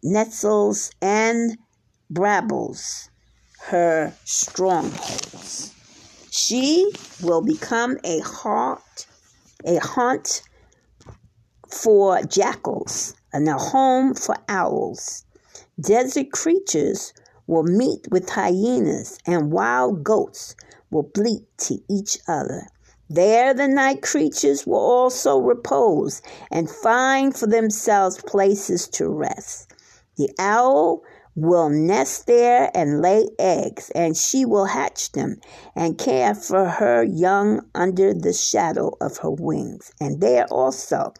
nettles 0.02 0.90
and 1.00 1.56
brambles 2.10 3.10
her 3.68 4.12
strongholds. 4.24 5.75
She 6.36 6.92
will 7.22 7.40
become 7.40 7.96
a 8.04 8.20
haunt, 8.20 9.06
a 9.64 9.76
haunt 9.78 10.42
for 11.66 12.22
jackals 12.24 13.14
and 13.32 13.48
a 13.48 13.56
home 13.56 14.12
for 14.12 14.36
owls. 14.46 15.24
Desert 15.80 16.32
creatures 16.32 17.14
will 17.46 17.62
meet 17.62 18.06
with 18.10 18.28
hyenas, 18.28 19.18
and 19.24 19.50
wild 19.50 20.04
goats 20.04 20.54
will 20.90 21.04
bleat 21.04 21.46
to 21.56 21.78
each 21.88 22.18
other. 22.28 22.66
There 23.08 23.54
the 23.54 23.66
night 23.66 24.02
creatures 24.02 24.66
will 24.66 24.74
also 24.74 25.38
repose 25.38 26.20
and 26.50 26.68
find 26.68 27.34
for 27.34 27.46
themselves 27.46 28.20
places 28.20 28.88
to 28.88 29.08
rest. 29.08 29.72
The 30.18 30.28
owl 30.38 31.02
will 31.36 31.68
nest 31.68 32.26
there 32.26 32.70
and 32.74 33.02
lay 33.02 33.28
eggs, 33.38 33.90
and 33.94 34.16
she 34.16 34.44
will 34.44 34.64
hatch 34.64 35.12
them 35.12 35.38
and 35.76 35.98
care 35.98 36.34
for 36.34 36.64
her 36.64 37.04
young 37.04 37.60
under 37.74 38.12
the 38.14 38.32
shadow 38.32 38.90
of 39.00 39.18
her 39.18 39.30
wings. 39.30 39.92
And 40.00 40.20
there 40.20 40.46
also 40.46 41.12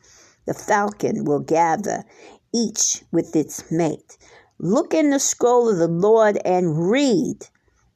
the 0.47 0.55
falcon 0.55 1.25
will 1.25 1.41
gather, 1.41 2.05
each 2.53 3.05
with 3.13 3.37
its 3.37 3.71
mate. 3.71 4.17
Look 4.59 4.95
in 4.95 5.11
the 5.11 5.21
scroll 5.21 5.69
of 5.69 5.77
the 5.77 5.87
Lord 5.87 6.39
and 6.45 6.91
read. 6.91 7.47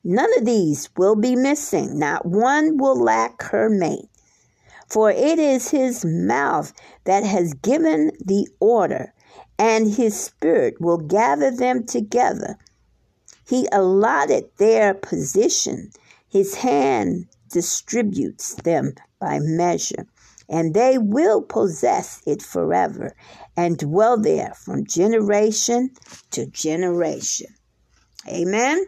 None 0.05 0.31
of 0.39 0.45
these 0.45 0.91
will 0.97 1.17
be 1.17 1.35
missing, 1.35 1.99
not 1.99 2.27
one 2.27 2.77
will 2.77 3.01
lack 3.01 3.43
her 3.45 3.71
mate. 3.71 4.09
For 4.89 5.11
it 5.11 5.39
is 5.39 5.71
his 5.71 6.05
mouth 6.05 6.73
that 7.05 7.23
has 7.23 7.55
given 7.55 8.11
the 8.23 8.49
order, 8.59 9.15
and 9.61 9.93
his 9.93 10.19
spirit 10.19 10.81
will 10.81 10.97
gather 10.97 11.51
them 11.51 11.85
together. 11.85 12.57
He 13.47 13.69
allotted 13.71 14.47
their 14.57 14.95
position, 14.95 15.91
his 16.31 16.55
hand 16.55 17.27
distributes 17.53 18.55
them 18.55 18.95
by 19.21 19.39
measure, 19.39 20.07
and 20.49 20.73
they 20.73 20.97
will 20.97 21.43
possess 21.43 22.23
it 22.27 22.41
forever 22.43 23.15
and 23.55 23.77
dwell 23.77 24.19
there 24.19 24.55
from 24.55 24.87
generation 24.87 25.91
to 26.31 26.47
generation. 26.47 27.55
Amen. 28.27 28.87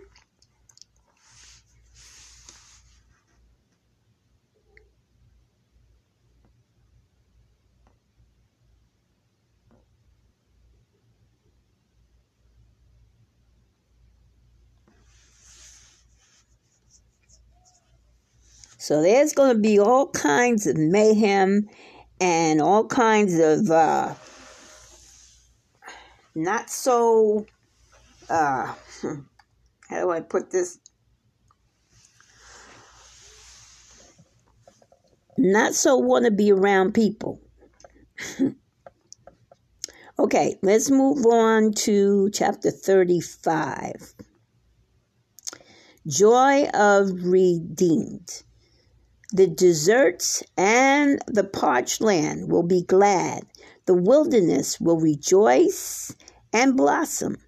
So 18.82 19.00
there's 19.00 19.32
going 19.32 19.54
to 19.54 19.62
be 19.62 19.78
all 19.78 20.08
kinds 20.08 20.66
of 20.66 20.76
mayhem 20.76 21.68
and 22.20 22.60
all 22.60 22.84
kinds 22.84 23.38
of 23.38 23.70
uh, 23.70 24.12
not 26.34 26.68
so, 26.68 27.46
uh, 28.28 28.74
how 29.88 30.00
do 30.00 30.10
I 30.10 30.18
put 30.18 30.50
this? 30.50 30.80
Not 35.38 35.76
so 35.76 35.96
want 35.96 36.24
to 36.24 36.32
be 36.32 36.50
around 36.50 36.92
people. 36.92 37.40
okay, 40.18 40.58
let's 40.60 40.90
move 40.90 41.24
on 41.24 41.72
to 41.84 42.30
chapter 42.30 42.72
35. 42.72 44.12
Joy 46.08 46.64
of 46.74 47.10
Redeemed. 47.22 48.42
The 49.34 49.46
deserts 49.46 50.42
and 50.58 51.18
the 51.26 51.44
parched 51.44 52.02
land 52.02 52.52
will 52.52 52.62
be 52.62 52.82
glad. 52.82 53.46
The 53.86 53.94
wilderness 53.94 54.78
will 54.78 55.00
rejoice 55.00 56.14
and 56.52 56.76
blossom. 56.76 57.38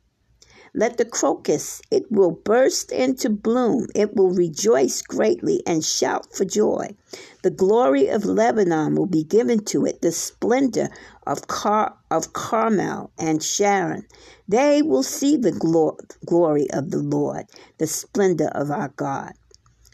Let 0.75 0.97
the 0.97 1.05
crocus, 1.05 1.83
it 1.91 2.11
will 2.11 2.31
burst 2.31 2.91
into 2.91 3.29
bloom. 3.29 3.89
It 3.95 4.17
will 4.17 4.31
rejoice 4.31 5.03
greatly 5.03 5.63
and 5.67 5.85
shout 5.85 6.35
for 6.35 6.47
joy. 6.47 6.97
The 7.43 7.51
glory 7.51 8.09
of 8.09 8.25
Lebanon 8.25 8.97
will 8.97 9.07
be 9.07 9.23
given 9.23 9.63
to 9.67 9.85
it, 9.85 10.01
the 10.01 10.11
splendor 10.11 10.89
of, 11.27 11.47
Car- 11.49 11.99
of 12.11 12.33
Carmel 12.33 13.11
and 13.19 13.43
Sharon. 13.43 14.07
They 14.49 14.81
will 14.81 15.03
see 15.03 15.37
the 15.37 15.53
glo- 15.53 15.99
glory 16.25 16.69
of 16.71 16.91
the 16.91 17.03
Lord, 17.03 17.45
the 17.77 17.87
splendor 17.87 18.49
of 18.49 18.71
our 18.71 18.89
God. 18.89 19.35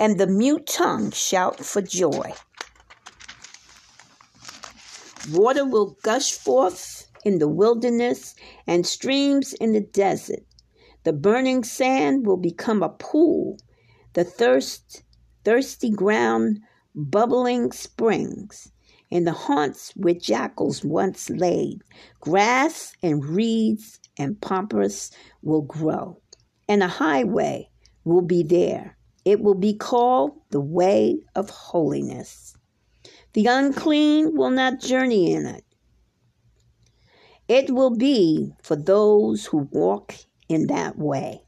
and 0.00 0.18
the 0.18 0.26
mute 0.26 0.66
tongue 0.66 1.10
shout 1.10 1.60
for 1.60 1.82
joy. 1.82 2.32
Water 5.30 5.66
will 5.66 5.98
gush 6.02 6.32
forth 6.32 7.06
in 7.22 7.38
the 7.38 7.46
wilderness 7.46 8.34
and 8.66 8.86
streams 8.86 9.52
in 9.52 9.72
the 9.74 9.82
desert. 9.82 10.46
The 11.04 11.12
burning 11.12 11.64
sand 11.64 12.26
will 12.26 12.38
become 12.38 12.82
a 12.82 12.88
pool, 12.88 13.58
the 14.14 14.24
thirst, 14.24 15.02
thirsty 15.44 15.90
ground, 15.90 16.60
bubbling 16.94 17.70
springs. 17.70 18.72
In 19.10 19.24
the 19.24 19.32
haunts 19.32 19.92
where 19.96 20.14
jackals 20.14 20.82
once 20.82 21.28
laid, 21.28 21.82
grass 22.20 22.94
and 23.02 23.22
reeds 23.24 23.98
and 24.16 24.40
pampas 24.40 25.10
will 25.42 25.62
grow, 25.62 26.22
and 26.68 26.82
a 26.82 26.88
highway 26.88 27.68
will 28.04 28.22
be 28.22 28.42
there 28.44 28.96
it 29.24 29.40
will 29.40 29.54
be 29.54 29.74
called 29.74 30.32
the 30.50 30.60
way 30.60 31.20
of 31.34 31.50
holiness. 31.50 32.56
The 33.32 33.46
unclean 33.46 34.36
will 34.36 34.50
not 34.50 34.80
journey 34.80 35.32
in 35.32 35.46
it. 35.46 35.64
It 37.48 37.70
will 37.70 37.96
be 37.96 38.52
for 38.62 38.76
those 38.76 39.46
who 39.46 39.68
walk 39.70 40.14
in 40.48 40.68
that 40.68 40.98
way. 40.98 41.42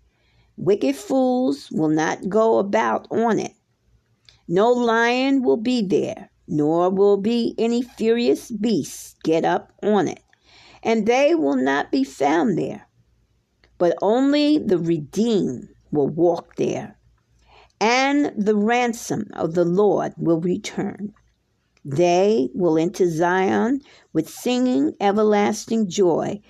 Wicked 0.57 0.97
fools 0.97 1.71
will 1.73 1.89
not 1.89 2.29
go 2.29 2.59
about 2.59 3.07
on 3.11 3.39
it. 3.39 3.53
No 4.49 4.71
lion 4.71 5.43
will 5.43 5.57
be 5.57 5.81
there, 5.81 6.31
nor 6.47 6.91
will 6.91 7.17
be 7.17 7.55
any 7.57 7.83
furious 7.83 8.51
beasts 8.51 9.15
get 9.25 9.45
up 9.45 9.73
on 9.83 10.09
it, 10.09 10.23
and 10.83 11.07
they 11.07 11.35
will 11.35 11.57
not 11.57 11.91
be 11.91 12.05
found 12.05 12.59
there. 12.59 12.87
But 13.79 13.97
only 14.03 14.59
the 14.59 14.79
redeemed 14.79 15.69
will 15.91 16.09
walk 16.09 16.57
there 16.57 16.99
and 17.83 18.33
the 18.37 18.55
ransom 18.55 19.27
of 19.35 19.55
the 19.55 19.65
Lord 19.65 20.15
will 20.17 20.41
return. 20.41 21.13
They 21.85 22.49
will 22.55 22.79
enter 22.79 23.11
Zion 23.11 23.81
with 24.13 24.29
singing 24.29 24.93
everlasting 25.01 25.91
joy, 25.91 26.41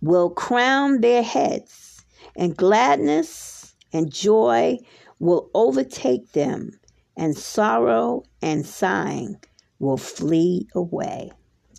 will 0.00 0.30
crown 0.30 1.02
their 1.02 1.22
heads, 1.22 2.02
and 2.34 2.56
gladness 2.56 3.74
and 3.92 4.10
joy 4.10 4.78
will 5.18 5.50
overtake 5.52 6.32
them, 6.32 6.80
and 7.14 7.36
sorrow 7.36 8.22
and 8.40 8.64
sighing 8.64 9.36
will 9.80 9.98
flee 9.98 10.66
away. 10.74 11.30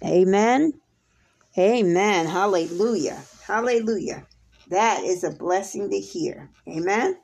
Amen. 0.06 0.74
Amen. 1.58 2.28
Hallelujah. 2.28 3.20
Hallelujah. 3.48 4.28
That 4.70 5.04
is 5.04 5.24
a 5.24 5.32
blessing 5.32 5.90
to 5.90 6.00
hear. 6.00 6.52
Amen. 6.68 7.18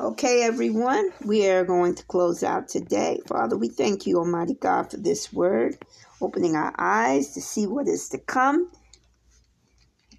Okay, 0.00 0.44
everyone, 0.44 1.10
we 1.26 1.46
are 1.46 1.62
going 1.62 1.94
to 1.94 2.06
close 2.06 2.42
out 2.42 2.68
today. 2.68 3.20
Father, 3.28 3.58
we 3.58 3.68
thank 3.68 4.06
you, 4.06 4.16
Almighty 4.16 4.54
God, 4.54 4.90
for 4.90 4.96
this 4.96 5.30
word, 5.30 5.76
opening 6.22 6.56
our 6.56 6.74
eyes 6.78 7.34
to 7.34 7.42
see 7.42 7.66
what 7.66 7.86
is 7.86 8.08
to 8.08 8.18
come 8.18 8.70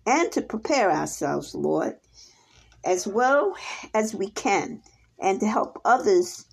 and 0.06 0.32
to 0.34 0.44
prepare 0.44 0.92
ourselves, 0.92 1.56
Lord, 1.56 1.96
as 2.86 3.08
well 3.08 3.56
as 3.96 4.14
we 4.14 4.30
can, 4.30 4.84
and 5.20 5.40
to 5.40 5.48
help 5.48 5.82
others 5.84 6.46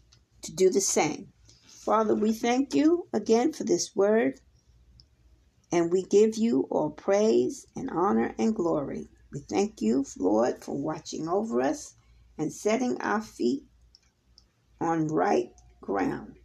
to 0.45 0.55
do 0.55 0.71
the 0.71 0.81
same. 0.81 1.29
Father, 1.85 2.15
we 2.15 2.33
thank 2.33 2.75
you 2.75 3.09
again 3.13 3.53
for 3.53 3.65
this 3.65 3.95
word, 3.95 4.41
and 5.71 5.93
we 5.93 6.03
give 6.05 6.39
you 6.39 6.67
all 6.71 6.89
praise 6.89 7.67
and 7.77 7.91
honor 7.91 8.35
and 8.39 8.55
glory. 8.55 9.07
We 9.31 9.41
thank 9.41 9.83
you, 9.83 10.07
Lord, 10.19 10.65
for 10.65 10.75
watching 10.75 11.29
over 11.29 11.61
us 11.61 11.93
and 12.39 12.53
setting 12.53 13.01
our 13.01 13.21
feet 13.21 13.65
on 14.81 15.09
right 15.09 15.51
ground. 15.81 16.37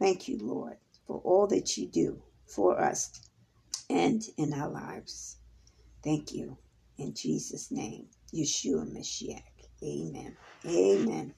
Thank 0.00 0.28
you, 0.28 0.38
Lord, 0.40 0.76
for 1.06 1.20
all 1.24 1.46
that 1.48 1.76
you 1.76 1.88
do 1.88 2.22
for 2.46 2.80
us 2.80 3.20
and 3.90 4.22
in 4.38 4.52
our 4.54 4.70
lives. 4.70 5.38
Thank 6.04 6.32
you. 6.32 6.58
In 6.98 7.14
Jesus' 7.14 7.70
name, 7.70 8.06
Yeshua 8.34 8.86
Mashiach. 8.94 9.42
Amen. 9.82 10.36
Amen. 10.66 11.34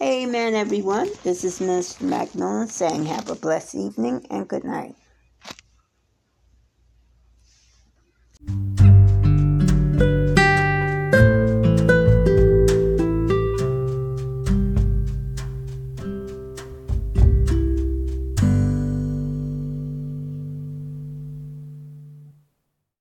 Amen, 0.00 0.54
everyone. 0.54 1.10
This 1.24 1.44
is 1.44 1.60
Minister 1.60 2.04
McMillian 2.04 2.68
saying 2.68 3.06
have 3.06 3.30
a 3.30 3.34
blessed 3.34 3.74
evening 3.76 4.26
and 4.30 4.48
good 4.48 4.64
night. 4.64 4.96